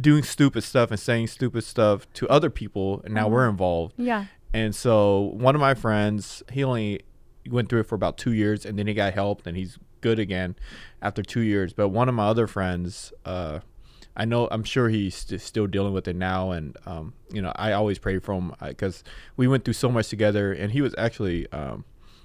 [0.00, 3.50] doing stupid stuff and saying stupid stuff to other people and now we're Uh-huh.
[3.50, 4.26] involved yeah.
[4.52, 7.00] and so one of my friends he only
[7.48, 10.18] went through it for about two years and then he got help and he's good
[10.18, 10.54] again
[11.02, 13.60] after two years but one of my other friends uh
[14.16, 17.52] I know I'm sure he's st- still dealing with it now, and um, you know
[17.54, 19.04] I always pray for him because
[19.36, 21.84] we went through so much together, and he was actually um,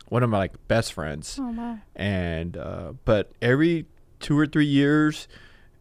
[0.10, 1.78] one of my like best friends Oh wow.
[1.96, 3.86] and uh, but every
[4.20, 5.28] two or three years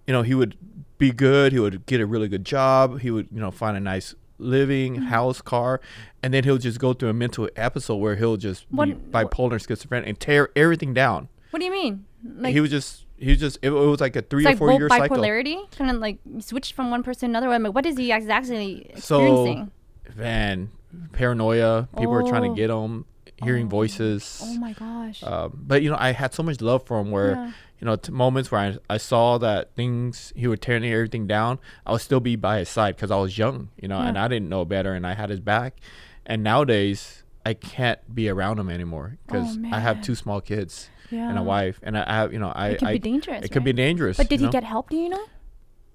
[0.06, 0.56] you know he would
[0.98, 3.80] be good he would get a really good job he would you know find a
[3.80, 5.04] nice living Mm-hmm.
[5.06, 5.80] house car
[6.22, 9.62] and then he'll just go through a mental episode where he'll just be bipolar and
[9.62, 12.04] schizophrenic and tear everything down What do you mean?
[12.24, 14.58] Like he was just he was just it, was like a three it's or like
[14.58, 17.48] four year cycle bipolarity, kind of like switched from one person to another.
[17.54, 19.70] I'm like, what is he exactly so experiencing?
[20.16, 20.70] man
[21.12, 22.54] paranoia people are trying Oh.
[22.54, 23.04] to get him
[23.42, 23.70] hearing Oh.
[23.70, 25.22] voices oh my gosh.
[25.22, 27.52] Um, but you know, I had so much love for him where, Yeah.
[27.80, 31.58] you know, t- moments where I, I saw that things he would tear everything down,
[31.84, 34.28] I would still be by his side because I was young, you know, and I
[34.28, 35.78] didn't know better, and I had his back.
[36.26, 40.88] And nowadays, I can't be around him anymore because Oh, I have two small kids
[41.10, 41.28] yeah.
[41.28, 43.44] and a wife, and I have, you know, I It could I, be dangerous.
[43.44, 44.16] it could be dangerous.
[44.16, 44.52] But did he know?
[44.52, 44.88] get help?
[44.90, 45.24] Do you know?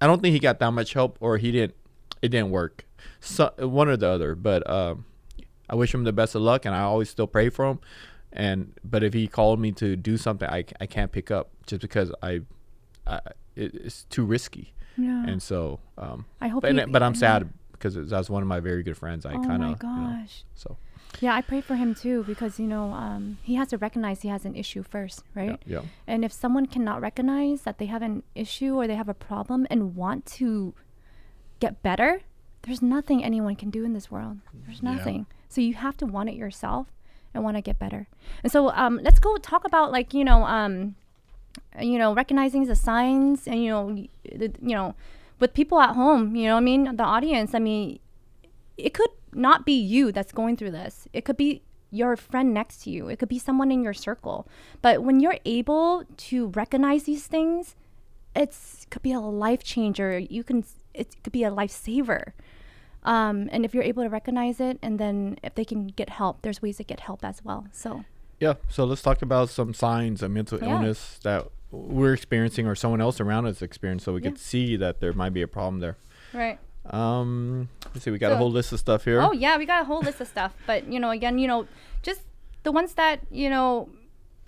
[0.02, 1.76] I don't think he got that much help, or he didn't.
[2.22, 2.86] It didn't work.
[3.22, 4.36] So one or the other.
[4.36, 5.06] But um,
[5.70, 7.80] I wish him the best of luck, and I always still pray for him.
[8.32, 11.82] And but if he called me to do something, I, I can't pick up just
[11.82, 12.42] because I,
[13.08, 13.20] I
[13.56, 14.74] it, it's too risky.
[14.98, 15.26] Yeah.
[15.28, 16.62] And so, um, I hope.
[16.62, 17.20] but, he, but I'm yeah.
[17.20, 19.26] sad because it- that's one of my very good friends.
[19.26, 20.44] I oh kind my of gosh.
[20.54, 20.78] so
[21.22, 24.28] Yeah, I pray for him too because you know um, he has to recognize he
[24.30, 25.58] has an issue first, right?
[25.66, 25.82] yeah, yeah.
[26.06, 29.66] And if someone cannot recognize that they have an issue or they have a problem
[29.72, 30.74] and want to
[31.60, 32.22] get better,
[32.64, 34.38] there's nothing anyone can do in this world.
[34.66, 34.94] There's Yeah.
[35.50, 36.88] So you have to want it yourself
[37.34, 38.08] and want to get better.
[38.44, 40.96] And so um, let's go talk about like you know um,
[41.82, 44.96] you know recognizing the signs and you know the, you know
[45.40, 46.36] with people at home.
[46.36, 47.54] You know, I mean the audience.
[47.54, 48.00] I mean,
[48.78, 51.08] it could not be you that's going through this.
[51.14, 53.08] It could be your friend next to you.
[53.08, 54.48] It could be someone in your circle.
[54.82, 57.76] But when you're able to recognize these things,
[58.36, 60.20] it's could be a life changer.
[60.20, 62.34] You can it could be a lifesaver.
[63.16, 66.36] Um, and if you're able to recognize it, and then if they can get help,
[66.44, 67.62] there's ways to get help as well.
[67.72, 68.06] So
[68.40, 68.54] Yeah.
[68.70, 70.70] So let's talk about some signs of mental Yeah.
[70.74, 74.30] illness that we're experiencing or someone else around us experience, so we Yeah.
[74.30, 75.98] can see that there might be a problem there.
[76.34, 76.58] right.
[76.92, 78.12] Um, let's see.
[78.12, 79.20] We got a whole list of stuff here.
[79.22, 80.54] Oh yeah, we got a whole list of stuff.
[80.66, 81.68] But you know, again, you know,
[82.02, 82.22] just
[82.64, 83.90] the ones that you know,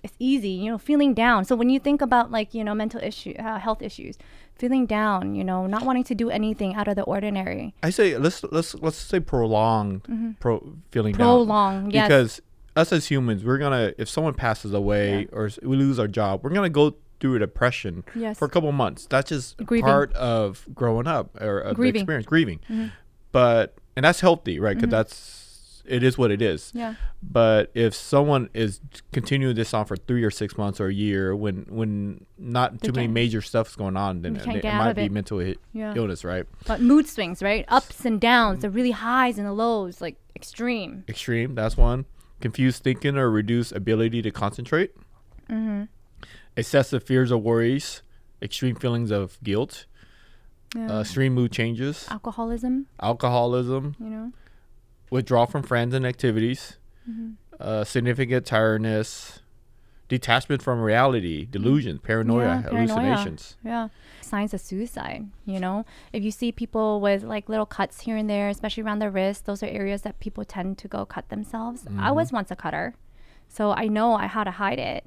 [0.02, 0.48] it's easy.
[0.50, 1.44] You know, feeling down.
[1.44, 4.16] So when you think about like you know mental issue, uh, health issues,
[4.56, 5.34] feeling down.
[5.34, 7.74] You know, not wanting to do anything out of the ordinary.
[7.82, 11.90] I say let's let's let's say prolonged pro feeling down Mm-hmm.
[11.90, 12.08] Yes.
[12.08, 12.42] because
[12.74, 15.26] us as humans, we're gonna if someone passes away Yeah.
[15.38, 18.38] or we lose our job, we're gonna go through a depression Yes.
[18.38, 19.06] for a couple months.
[19.08, 19.84] That's just Grieving.
[19.84, 22.00] part of growing up or of the Grieving.
[22.00, 22.58] experience, grieving.
[22.68, 22.90] Mhm.
[23.30, 24.74] But and that's healthy, right?
[24.76, 24.90] Because Mhm.
[24.90, 25.41] that's
[25.84, 26.70] it is what it is.
[26.74, 26.94] yeah.
[27.22, 28.80] But if someone is
[29.12, 32.88] continuing this on for three or six months or a year, when when not They
[32.88, 35.12] too many major stuff's going on, then it, it might be it.
[35.12, 35.94] mental i- Yeah.
[35.96, 36.46] illness, right?
[36.66, 37.64] But mood swings, right?
[37.68, 41.04] Ups and downs, the really highs and the lows, like extreme.
[41.08, 42.04] Extreme, that's one.
[42.40, 44.92] Confused thinking or reduced ability to concentrate.
[45.48, 45.84] Mm-hmm.
[46.56, 48.02] Excessive fears or worries.
[48.42, 49.86] Extreme feelings of guilt.
[50.74, 50.90] Yeah.
[50.96, 52.06] Uh, extreme mood changes.
[52.10, 53.94] Alcoholism, Alcoholism.
[54.00, 54.32] you know.
[55.12, 56.78] Withdrawal from friends and activities.
[57.08, 57.32] Mm-hmm.
[57.60, 59.38] Uh, significant tiredness.
[60.08, 62.86] detachment from reality, delusions, paranoia, Yeah, paranoia.
[62.86, 63.56] hallucinations.
[63.64, 63.88] Yeah.
[64.20, 65.86] Signs of suicide, you know?
[66.12, 69.46] If you see people with like little cuts here and there, especially around the wrist,
[69.46, 71.86] those are areas that people tend to go cut themselves.
[71.86, 72.14] I Mm-hmm.
[72.14, 72.94] was once a cutter.
[73.48, 75.02] So I know I how to hide it.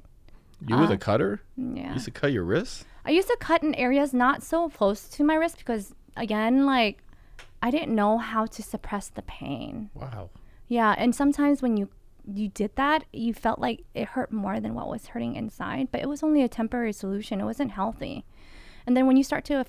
[0.66, 1.40] You Uh, a cutter?
[1.56, 1.86] Yeah.
[1.88, 2.84] You used to cut your wrists?
[3.04, 6.96] I used to cut in areas not so close to my wrist because again, like
[7.62, 9.90] I didn't know how to suppress the pain.
[9.94, 10.30] Wow.
[10.68, 11.88] Yeah, and sometimes when you
[12.32, 16.00] you did that, you felt like it hurt more than what was hurting inside, but
[16.00, 17.40] it was only a temporary solution.
[17.40, 18.24] It wasn't healthy.
[18.84, 19.68] And then when you start to f-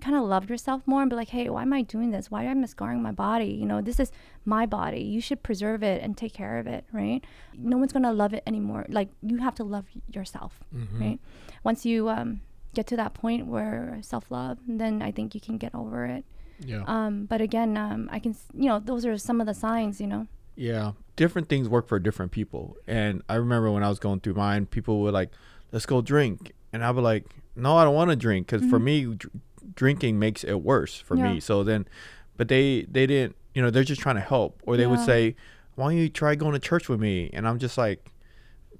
[0.00, 2.30] kind of love yourself more and be like, "Hey, why am I doing this?
[2.30, 3.46] Why am I scarring my body?
[3.46, 4.12] You know, this is
[4.44, 5.00] my body.
[5.00, 7.24] You should preserve it and take care of it, right?
[7.56, 8.84] No one's gonna love it anymore.
[8.90, 10.60] Like you have to love yourself,
[11.00, 11.18] right?
[11.64, 12.42] Once you um,
[12.74, 16.24] get to that point where self love, then I think you can get over it.
[16.64, 16.82] Yeah.
[16.86, 20.06] Um, but again, um, I can, you know, those are some of the signs, you
[20.06, 20.26] know.
[20.56, 22.76] Yeah, different things work for different people.
[22.86, 25.30] And I remember when I was going through mine, people were like,
[25.70, 28.80] "Let's go drink," and I'd be like, "No, I don't want to drink because for
[28.80, 29.30] me, dr-
[29.76, 31.24] drinking makes it worse for Mm-hmm.
[31.26, 31.32] Yeah.
[31.34, 31.86] me." So then,
[32.36, 35.36] but they they didn't, you know, they're just trying to help, or they would say,
[35.76, 38.04] "Why don't you try going to church with me?" And I'm just like.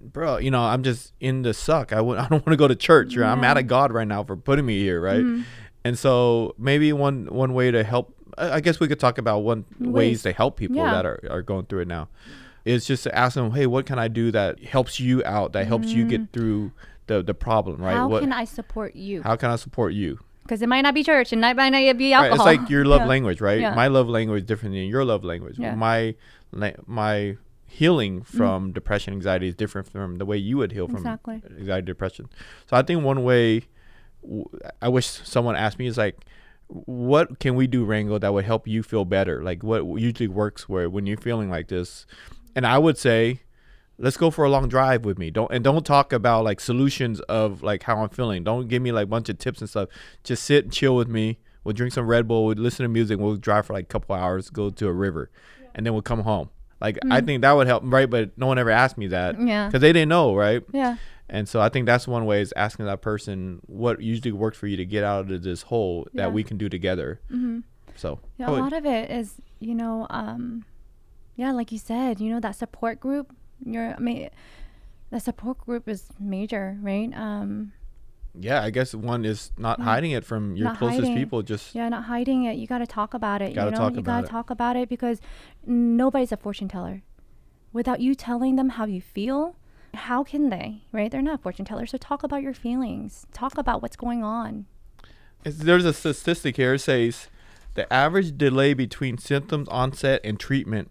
[0.01, 1.93] Bro, you know, I'm just in the suck.
[1.93, 3.17] I w- I don't want to go to church.
[3.17, 3.29] Right?
[3.33, 5.25] I'm out of God right now for putting me here, right?
[5.25, 5.43] Mhm.
[5.89, 9.65] And so maybe one one way to help, I guess we could talk about one
[9.81, 10.23] ways, Ways.
[10.25, 10.91] to help people Yeah.
[10.93, 12.09] that are, are going through it now.
[12.65, 15.67] Is just to ask them, hey, what can I do that helps you out, that
[15.67, 16.73] helps you get through
[17.07, 17.95] the the problem, right?
[17.95, 18.01] Mm.
[18.05, 19.23] How what, can I support you?
[19.23, 20.19] how can I support you?
[20.43, 22.35] Because it might not be church and it might not be Right, alcohol.
[22.37, 23.07] it's like your love Yeah.
[23.15, 23.61] language, right?
[23.61, 23.75] Yeah.
[23.75, 25.59] My love language is different than your love language.
[25.59, 26.15] My
[26.87, 27.37] my
[27.67, 31.43] healing from depression, anxiety is different from the way you would heal from Exactly.
[31.59, 32.29] anxiety, depression.
[32.69, 33.63] So I think one way
[34.83, 36.17] I wish someone asked me is like,
[36.69, 39.43] what can we do, Rango, that would help you feel better?
[39.43, 42.05] Like what usually works where when you're feeling like this,
[42.55, 43.41] and I would say,
[43.97, 45.31] let's go for a long drive with me.
[45.31, 48.45] Don't and don't talk about like solutions of like how I'm feeling.
[48.45, 49.89] Don't give me like a bunch of tips and stuff.
[50.25, 51.39] Just sit and chill with me.
[51.65, 52.47] We'll drink some Red Bull.
[52.47, 53.19] We'll listen to music.
[53.19, 55.31] We'll drive for like a couple hours, go to a river,
[55.75, 56.51] and then we'll come home.
[56.81, 58.09] Like I think that would help, right?
[58.09, 59.49] But no one ever asked me that Mm.
[59.49, 59.67] Yeah.
[59.67, 60.63] because they didn't know, right?
[60.73, 60.97] Yeah.
[61.29, 64.67] And so I think that's one way is asking that person what usually works for
[64.67, 66.23] you to get out of this hole Yeah.
[66.23, 67.21] that we can do together.
[67.29, 67.61] hmm
[67.97, 70.65] So Yeah, a lot of it is, you know, um,
[71.37, 73.35] yeah, like you said, you know, that support group.
[73.65, 74.31] You're, I mean,
[75.11, 77.11] the support group is major, right?
[77.15, 77.73] Um,
[78.39, 81.15] yeah, I guess one is not hiding it from your closest hiding.
[81.15, 81.43] people.
[81.43, 82.57] Just yeah, not hiding it.
[82.57, 83.55] You got to talk about it.
[83.55, 85.21] Gotta you know, talk you got to talk about it because
[85.67, 87.03] nobody's a fortune teller.
[87.73, 89.57] Without you telling them how you feel,
[89.99, 91.11] how can they, right?
[91.11, 91.91] They're not fortune tellers.
[91.91, 93.27] So talk about your feelings.
[93.33, 94.67] Talk about what's going on.
[95.45, 97.29] there's a statistic here it says
[97.75, 100.91] the average delay between symptoms onset and treatment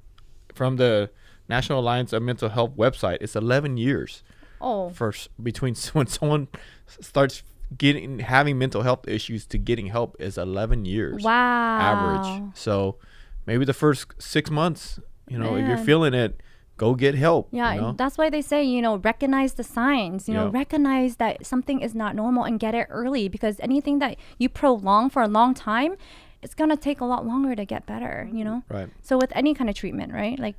[0.54, 1.10] from the
[1.50, 4.24] National Alliance of Mental Health website is 11 years
[4.62, 6.48] Oh, for between when someone
[6.88, 7.44] starts
[7.78, 11.24] getting having mental health issues to getting help is 11 years.
[11.24, 11.80] wow.
[11.80, 12.52] average.
[12.56, 12.98] So
[13.46, 16.42] maybe the first six months, you know, if you're feeling it,
[16.78, 17.50] go get help.
[17.52, 17.92] Yeah, you know?
[17.94, 21.94] that's why they say, you know, recognize the signs, you know, recognize that something is
[21.96, 25.96] not normal and get it early because anything that you prolong for a long time,
[26.42, 28.64] it's going to take a lot longer to get better, you know?
[28.70, 28.90] right.
[29.02, 30.38] So with any kind of treatment, right?
[30.40, 30.56] Like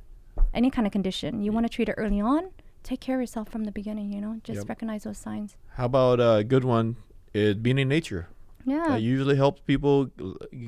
[0.53, 2.51] any kind of condition, you want to treat it early on,
[2.83, 4.39] take care of yourself from the beginning, you know?
[4.43, 4.69] Just Yep.
[4.69, 5.55] recognize those signs.
[5.75, 6.97] How about a good one
[7.33, 8.27] is being in nature.
[8.65, 8.85] Yeah.
[8.89, 10.09] That usually helps people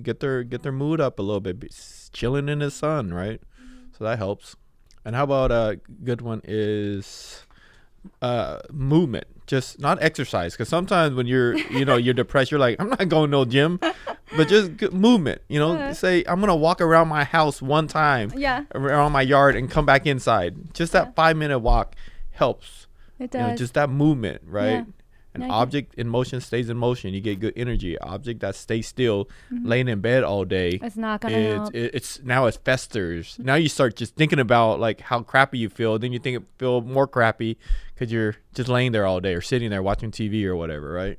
[0.02, 1.60] get their get their mood up a little bit.
[1.60, 1.70] Be-
[2.14, 3.42] Chilling in the sun, right?
[3.62, 3.86] Mm-hmm.
[3.98, 4.56] So that helps.
[5.06, 7.46] And how about a good one is
[8.22, 12.76] uh movement just not exercise because sometimes when you're you know you're depressed you're like
[12.80, 13.80] i'm not going to no gym
[14.36, 15.94] but just g- movement you know Yeah.
[15.94, 19.86] say i'm gonna walk around my house one time yeah, around my yard and come
[19.86, 20.74] back inside.
[20.74, 21.12] Just that Yeah.
[21.12, 21.96] five minute walk
[22.32, 22.88] helps.
[23.20, 23.60] it You know, does.
[23.60, 24.86] just that movement, right?
[25.34, 27.14] An get- object in motion stays in motion.
[27.14, 27.98] You get good energy.
[28.00, 29.66] Object that stays still, Mm-hmm.
[29.68, 31.76] laying in bed all day, it's not to it's help.
[31.76, 33.38] it, it's now it festers.
[33.40, 35.98] Now you start just thinking about like how crappy you feel.
[36.00, 37.58] Then you think it feel more crappy
[37.94, 41.18] because you're just laying there all day or sitting there watching TV or whatever, right?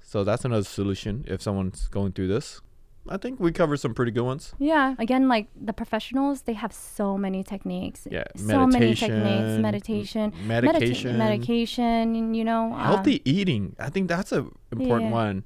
[0.00, 2.60] So that's another solution if someone's going through this.
[3.08, 4.54] I think we covered some pretty good ones.
[4.58, 4.94] Yeah.
[4.98, 8.08] Again, like the professionals, they have so many techniques.
[8.10, 9.58] Yeah, So many meditation, techniques.
[9.60, 10.22] Meditation.
[10.32, 11.84] m- medita- medication, medication,
[12.16, 12.72] and, you know.
[12.72, 13.76] um, healthy eating.
[13.78, 15.14] I think that's a important Yeah.
[15.24, 15.44] one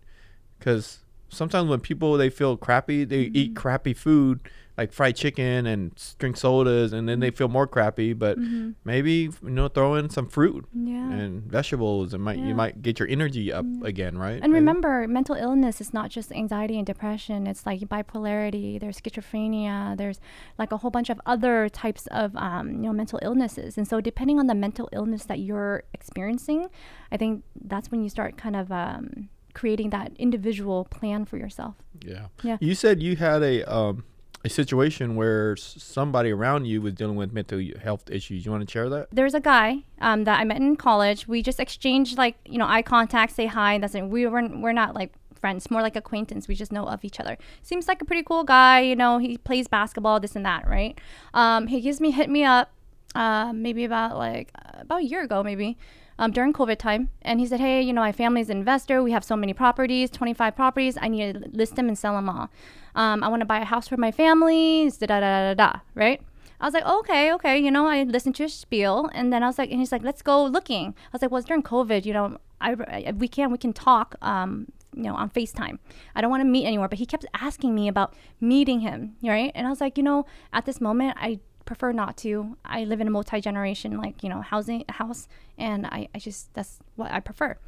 [0.58, 3.36] because sometimes when people they feel crappy, they Mm-hmm.
[3.36, 4.40] eat crappy food
[4.78, 8.12] like fried chicken and drink sodas, and then they feel more crappy.
[8.12, 8.74] But Mhm.
[8.84, 11.10] maybe you know throw in some fruit Yeah.
[11.12, 12.46] and vegetables, and might Yeah.
[12.46, 13.84] you might get your energy up Mm.
[13.84, 14.40] again, right?
[14.42, 17.46] And remember, mental illness is not just anxiety and depression.
[17.48, 18.78] It's like bipolarity.
[18.80, 19.96] There's schizophrenia.
[19.96, 20.20] There's
[20.58, 23.76] like a whole bunch of other types of um, you know mental illnesses.
[23.76, 26.68] And so, depending on the mental illness that you're experiencing,
[27.10, 31.74] I think that's when you start kind of um, creating that individual plan for yourself.
[32.06, 32.26] Yeah.
[32.44, 32.58] Yeah.
[32.60, 34.04] You said you had a um
[34.44, 38.44] a situation where somebody around you was dealing with mental health issues.
[38.44, 39.08] You want to share that?
[39.10, 41.26] There's a guy um, that I met in college.
[41.26, 43.78] We just exchanged like you know eye contact, say hi.
[43.78, 44.02] That's it.
[44.02, 46.48] We weren't we're not like friends, more like acquaintance.
[46.48, 47.36] We just know of each other.
[47.62, 48.80] Seems like a pretty cool guy.
[48.80, 50.98] You know, he plays basketball, this and that, right?
[51.34, 52.70] Um, he gives me hit me up,
[53.14, 55.78] uh, maybe about like uh, about a year ago, maybe.
[56.20, 59.04] Um, during COVID time, and he said, "Hey, you know, my family's an investor.
[59.04, 60.98] We have so many properties, 25 properties.
[61.00, 62.50] I need to list them and sell them all.
[62.94, 64.90] Um, I want to buy a house for my family.
[64.90, 65.80] Da da da da da.
[65.94, 66.20] Right?
[66.60, 67.58] I was like, okay, okay.
[67.58, 70.02] You know, I listened to his spiel, and then I was like, and he's like,
[70.02, 70.88] let's go looking.
[70.88, 72.04] I was like, well, it's during COVID.
[72.04, 74.16] You know, I, I we can we can talk.
[74.22, 74.66] Um,
[74.96, 75.78] you know, on FaceTime.
[76.16, 76.88] I don't want to meet anymore.
[76.88, 79.52] But he kept asking me about meeting him, right?
[79.54, 82.56] And I was like, you know, at this moment, I prefer not to.
[82.64, 86.52] I live in a multi generation, like, you know, housing house, and I, I just,
[86.54, 87.58] that's what I prefer.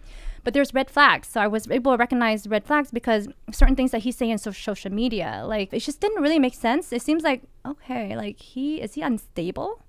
[0.43, 1.28] But there's red flags.
[1.28, 4.38] So I was able to recognize red flags because certain things that he's saying on
[4.38, 6.93] so- social media, like, it just didn't really make sense.
[6.93, 9.82] It seems like, okay, like, he, is he unstable?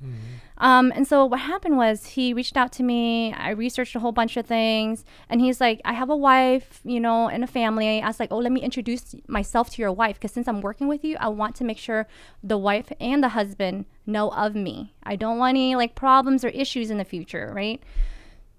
[0.58, 3.34] Um, and so what happened was he reached out to me.
[3.34, 7.00] I researched a whole bunch of things, and he's like, "I have a wife, you
[7.00, 10.18] know, and a family." I was like, "Oh, let me introduce myself to your wife,
[10.18, 12.08] because since I'm working with you, I want to make sure
[12.44, 14.94] the wife and the husband know of me.
[15.02, 17.82] I don't want any like problems or issues in the future, right?"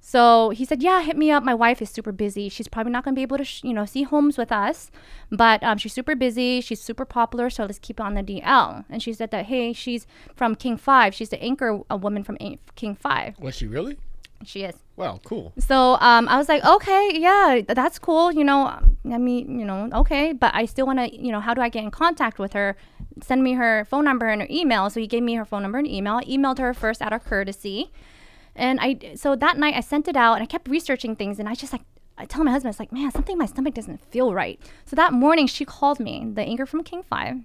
[0.04, 1.44] So he said, "Yeah, hit me up.
[1.44, 2.48] My wife is super busy.
[2.48, 4.90] She's probably not going to be able to, sh- you know, see homes with us,
[5.30, 6.60] but um, she's super busy.
[6.60, 7.48] She's super popular.
[7.50, 10.76] So let's keep it on the DL." And she said that, "Hey, she's from King
[10.76, 11.14] Five.
[11.14, 13.38] She's the anchor, a woman from A- King Five.
[13.38, 13.96] Was she really?
[14.44, 15.52] She is." Wow, cool.
[15.58, 18.30] So um, I was like, okay, yeah, that's cool.
[18.30, 18.66] You know,
[19.10, 21.70] I mean, you know, okay, but I still want to, you know, how do I
[21.70, 22.76] get in contact with her?
[23.22, 24.90] Send me her phone number and her email.
[24.90, 26.16] So he gave me her phone number and email.
[26.16, 27.90] I emailed her first out of courtesy,
[28.54, 31.48] and I so that night I sent it out and I kept researching things and
[31.48, 31.82] I just like.
[32.18, 34.60] I tell my husband, it's like, man, something in my stomach doesn't feel right.
[34.84, 37.36] So that morning, she called me, the anchor from King Five.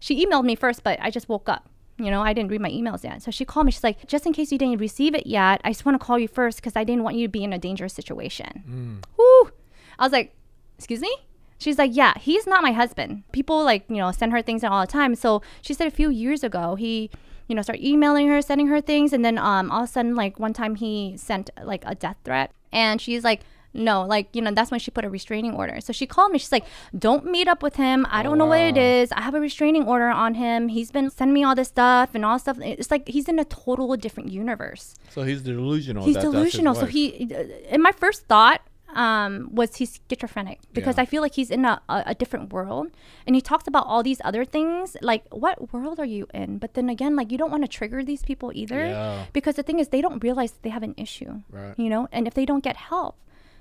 [0.00, 1.68] She emailed me first, but I just woke up.
[1.98, 3.22] You know, I didn't read my emails yet.
[3.22, 3.72] So she called me.
[3.72, 6.18] She's like, just in case you didn't receive it yet, I just want to call
[6.18, 8.64] you first because I didn't want you to be in a dangerous situation.
[8.68, 9.04] Mm.
[9.18, 9.50] Woo!
[9.98, 10.34] I was like,
[10.78, 11.14] excuse me?
[11.58, 13.22] She's like, yeah, he's not my husband.
[13.32, 15.14] People like, you know, send her things all the time.
[15.14, 17.10] So she said a few years ago, he,
[17.48, 19.12] you know, start emailing her, sending her things.
[19.12, 22.16] And then um, all of a sudden, like one time he sent like a death
[22.24, 22.50] threat.
[22.72, 23.40] And she's like,
[23.72, 25.80] no, like, you know, that's when she put a restraining order.
[25.82, 26.38] So she called me.
[26.38, 26.64] She's like,
[26.98, 28.06] don't meet up with him.
[28.08, 29.12] I don't know what it is.
[29.12, 30.68] I have a restraining order on him.
[30.68, 32.58] He's been sending me all this stuff and all stuff.
[32.62, 36.04] It's like he's in a total different universe So he's delusional.
[36.04, 36.74] he's that delusional.
[36.74, 37.30] So he,
[37.68, 38.62] and my first thought
[38.94, 41.02] um, was he's schizophrenic because Yeah.
[41.02, 42.88] I feel like he's in a, a, a different world,
[43.26, 44.96] and he talks about all these other things.
[45.02, 46.58] Like, what world are you in?
[46.58, 49.26] But then again, like you don't want to trigger these people either, Yeah.
[49.32, 51.74] because the thing is they don't realize that they have an issue, Right.
[51.76, 52.08] you know.
[52.12, 53.16] And if they don't get help,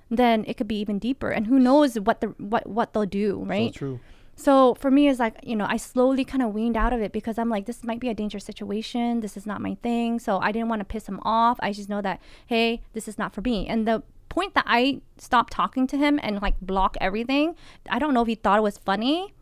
[0.10, 1.30] then it could be even deeper.
[1.32, 3.74] And who knows what the what what they'll do, right?
[3.74, 4.00] So true.
[4.38, 7.14] So for me, it's like, you know, I slowly kind of weaned out of it
[7.14, 9.22] because I'm like, this might be a dangerous situation.
[9.22, 10.20] This is not my thing.
[10.20, 11.58] So I didn't want to piss him off.
[11.62, 13.66] I just know that, hey, this is not for me.
[13.66, 14.04] And the
[14.36, 17.56] point that I stopped talking to him and like block everything,
[17.90, 19.34] I don't know if he thought it was funny,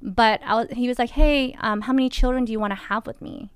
[0.00, 3.06] but was, he was like, hey, um, how many children do you want to have
[3.06, 3.50] with me?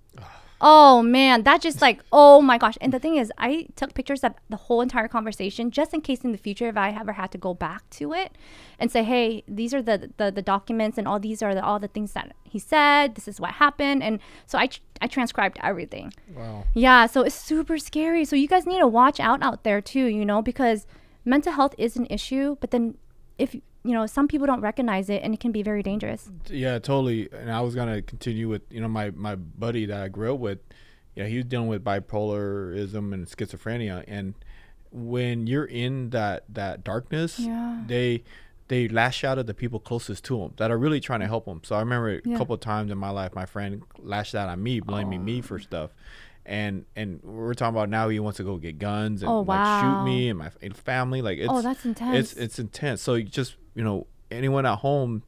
[0.61, 2.77] Oh man, that just like oh my gosh.
[2.81, 6.21] And the thing is, I took pictures of the whole entire conversation just in case
[6.23, 8.33] in the future if I ever had to go back to it
[8.79, 11.79] and say, "Hey, these are the the, the documents and all these are the, all
[11.79, 13.15] the things that he said.
[13.15, 16.15] This is what happened." And so I tr- I transcribed everything.
[16.35, 16.65] Wow.
[16.75, 18.25] Yeah, so it's super scary.
[18.25, 20.87] So you guys need to watch out out there too, you know, because
[21.25, 22.97] mental health is an issue, but then
[23.39, 23.55] if
[23.87, 26.30] you know, some people don't recognize it and it can be very dangerous.
[26.51, 27.29] Yeah, totally.
[27.33, 30.41] And I was gonna continue with you know my my buddy that I grew up
[30.41, 30.58] with.
[31.14, 34.34] Yeah, he was dealing with bipolarism and schizophrenia, and
[34.91, 37.83] when you're in that that darkness, Yeah.
[37.87, 38.22] they
[38.68, 41.45] they lash out at the people closest to them that are really trying to help
[41.45, 42.37] them So I remember a Yeah.
[42.37, 45.22] couple of times in my life, my friend lashed out on me, blaming Oh.
[45.22, 45.95] me for stuff.
[46.49, 49.83] And and we're talking about now he wants to go get guns and Oh, like
[49.83, 51.21] shoot me and my family.
[51.21, 52.17] Like oh, it's Oh, that's intense.
[52.17, 53.03] it's it's intense.
[53.03, 55.25] So you just you know anyone at home,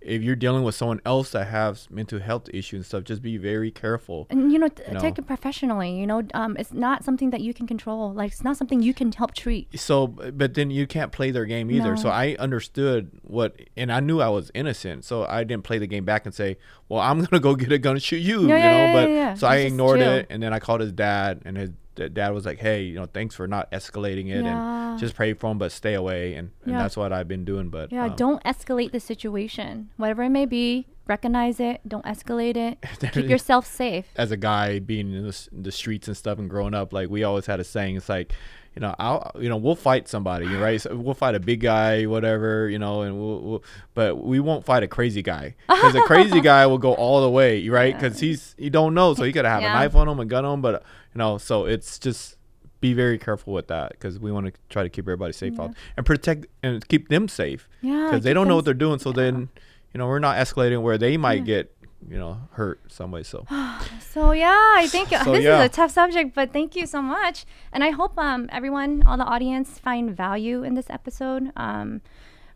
[0.00, 3.36] if you're dealing with someone else that has mental health issues and stuff, just be
[3.36, 4.26] very careful.
[4.30, 5.98] And you know, t- You take it professionally.
[5.98, 8.12] You know, um, it's not something that you can control.
[8.12, 9.78] Like it's not something you can help treat.
[9.78, 11.96] So, but then you can't play their game either.
[11.96, 15.04] So I understood what, and I knew I was innocent.
[15.04, 16.56] So I didn't play the game back and say,
[16.88, 18.76] "Well, I'm gonna go get a gun and shoot you," Yeah, you yeah, know.
[18.78, 20.12] yeah, but yeah, so I ignored chill.
[20.12, 21.70] it, and then I called his dad, and his
[22.00, 24.90] d- dad was like, "Hey, you know, thanks for not escalating it, Yeah.
[24.92, 26.78] and just pray for him, but stay away." And, and Yeah.
[26.82, 27.68] that's what I've been doing.
[27.70, 29.90] But Yeah, um, don't escalate the situation.
[29.96, 31.80] Whatever it may be, recognize it.
[31.86, 32.78] Don't escalate it.
[33.12, 34.06] Keep yourself safe.
[34.16, 37.24] as a guy being in the, the streets and stuff and growing up, like we
[37.24, 38.32] always had a saying, it's like,
[38.74, 40.80] you know, I'll, you know, we'll fight somebody, right?
[40.80, 43.64] So we'll fight a big guy, whatever, you know, and we'll, we'll
[43.94, 47.30] but we won't fight a crazy guy because a crazy guy will go all the
[47.30, 47.92] way, right?
[47.94, 49.70] Because he's you don't know, so he gotta have Yeah.
[49.70, 50.84] a knife on him, a gun on him, but
[51.14, 52.36] you know, so it's just
[52.80, 55.74] be very careful with that because we want to try to keep everybody safe out
[55.98, 58.98] and protect and keep them safe Yeah, because they don't know what they're doing.
[59.00, 59.50] So then,
[59.92, 61.74] you know, we're not escalating where they might get,
[62.08, 63.22] you know, hurt some way.
[63.22, 63.46] So.
[64.00, 65.60] So yeah, I think So, this yeah.
[65.60, 69.16] is a tough subject, but thank you so much, and I hope um, everyone, all
[69.16, 71.52] the audience, find value in this episode.
[71.56, 72.00] Um,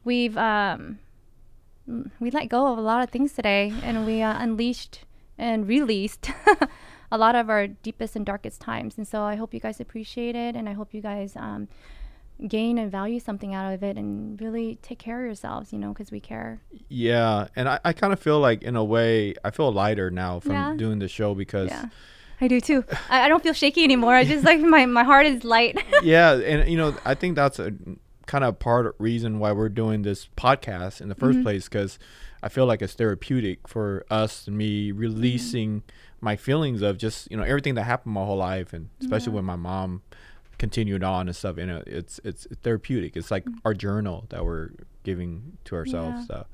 [0.04, 0.98] we've um,
[2.18, 5.04] we let go of a lot of things today, and we uh, unleashed
[5.38, 6.30] and released
[7.12, 8.96] a lot of our deepest and darkest times.
[8.96, 11.68] And so I hope you guys appreciate it, and I hope you guys um,
[12.48, 15.72] gain and value something out of it, and really take care of yourselves.
[15.72, 16.60] You know, because we care.
[16.88, 20.40] Yeah, and I, I kind of feel like in a way I feel lighter now
[20.40, 20.74] from Yeah.
[20.76, 21.82] doing the show because Yeah.
[21.82, 21.88] yeah.
[22.40, 22.84] I do too.
[23.10, 24.14] I, I don't feel shaky anymore.
[24.14, 25.82] I just like my, my heart is light.
[26.02, 26.32] Yeah.
[26.32, 27.72] And you know I think that's a
[28.26, 31.42] kind of part reason why we're doing this podcast in the 1st mm-hmm.
[31.42, 31.98] place because
[32.42, 36.24] I feel like it's therapeutic for us and me releasing mm-hmm.
[36.24, 39.44] my feelings of just you know everything that happened my whole life and especially when
[39.44, 40.02] my mom
[40.64, 41.58] continued on and stuff.
[41.58, 43.18] You know, it's it's therapeutic.
[43.18, 43.52] It's like mm.
[43.66, 44.70] our journal that we're
[45.02, 46.26] giving to ourselves.
[46.26, 46.46] So.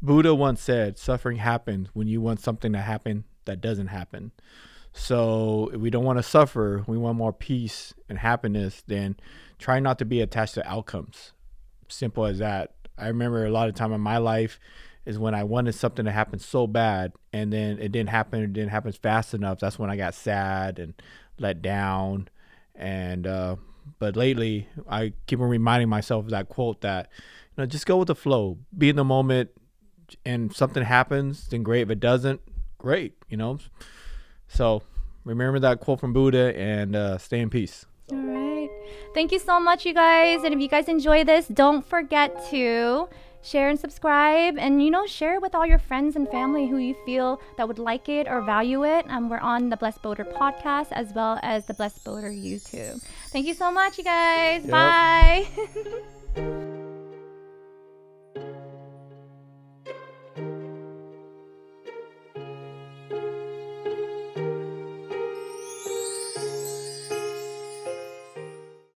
[0.00, 4.30] Buddha once said, "Suffering happens when you want something to happen that doesn't happen."
[4.92, 8.84] So if we don't want to suffer, we want more peace and happiness.
[8.86, 9.16] Then
[9.58, 11.32] try not to be attached to outcomes.
[11.88, 12.74] Simple as that.
[12.96, 14.60] I remember a lot of time in my life
[15.04, 18.40] is when I wanted something to happen so bad, and then it didn't happen.
[18.40, 19.58] It didn't happen fast enough.
[19.58, 20.94] That's when I got sad and
[21.38, 22.28] let down.
[22.74, 23.56] And uh,
[23.98, 27.08] but lately, I keep on reminding myself of that quote that
[27.56, 29.50] you know just go with the flow, be in the moment,
[30.24, 31.82] and something happens, then great.
[31.82, 32.40] If it doesn't,
[32.78, 33.14] great.
[33.28, 33.58] You know.
[34.48, 34.82] So
[35.24, 37.86] remember that quote from Buddha and uh, stay in peace.
[38.10, 38.68] All right.
[39.14, 40.42] Thank you so much, you guys.
[40.42, 43.08] And if you guys enjoy this, don't forget to
[43.42, 44.56] share and subscribe.
[44.58, 47.68] And you know share it with all your friends and family who you feel that
[47.68, 49.04] would like it or value it.
[49.08, 53.02] Um, we're on the blessed boater podcast as well as the blessed boater youtube.
[53.30, 54.62] Thank you so much you guys.
[54.62, 54.70] Yep.
[54.70, 56.68] bye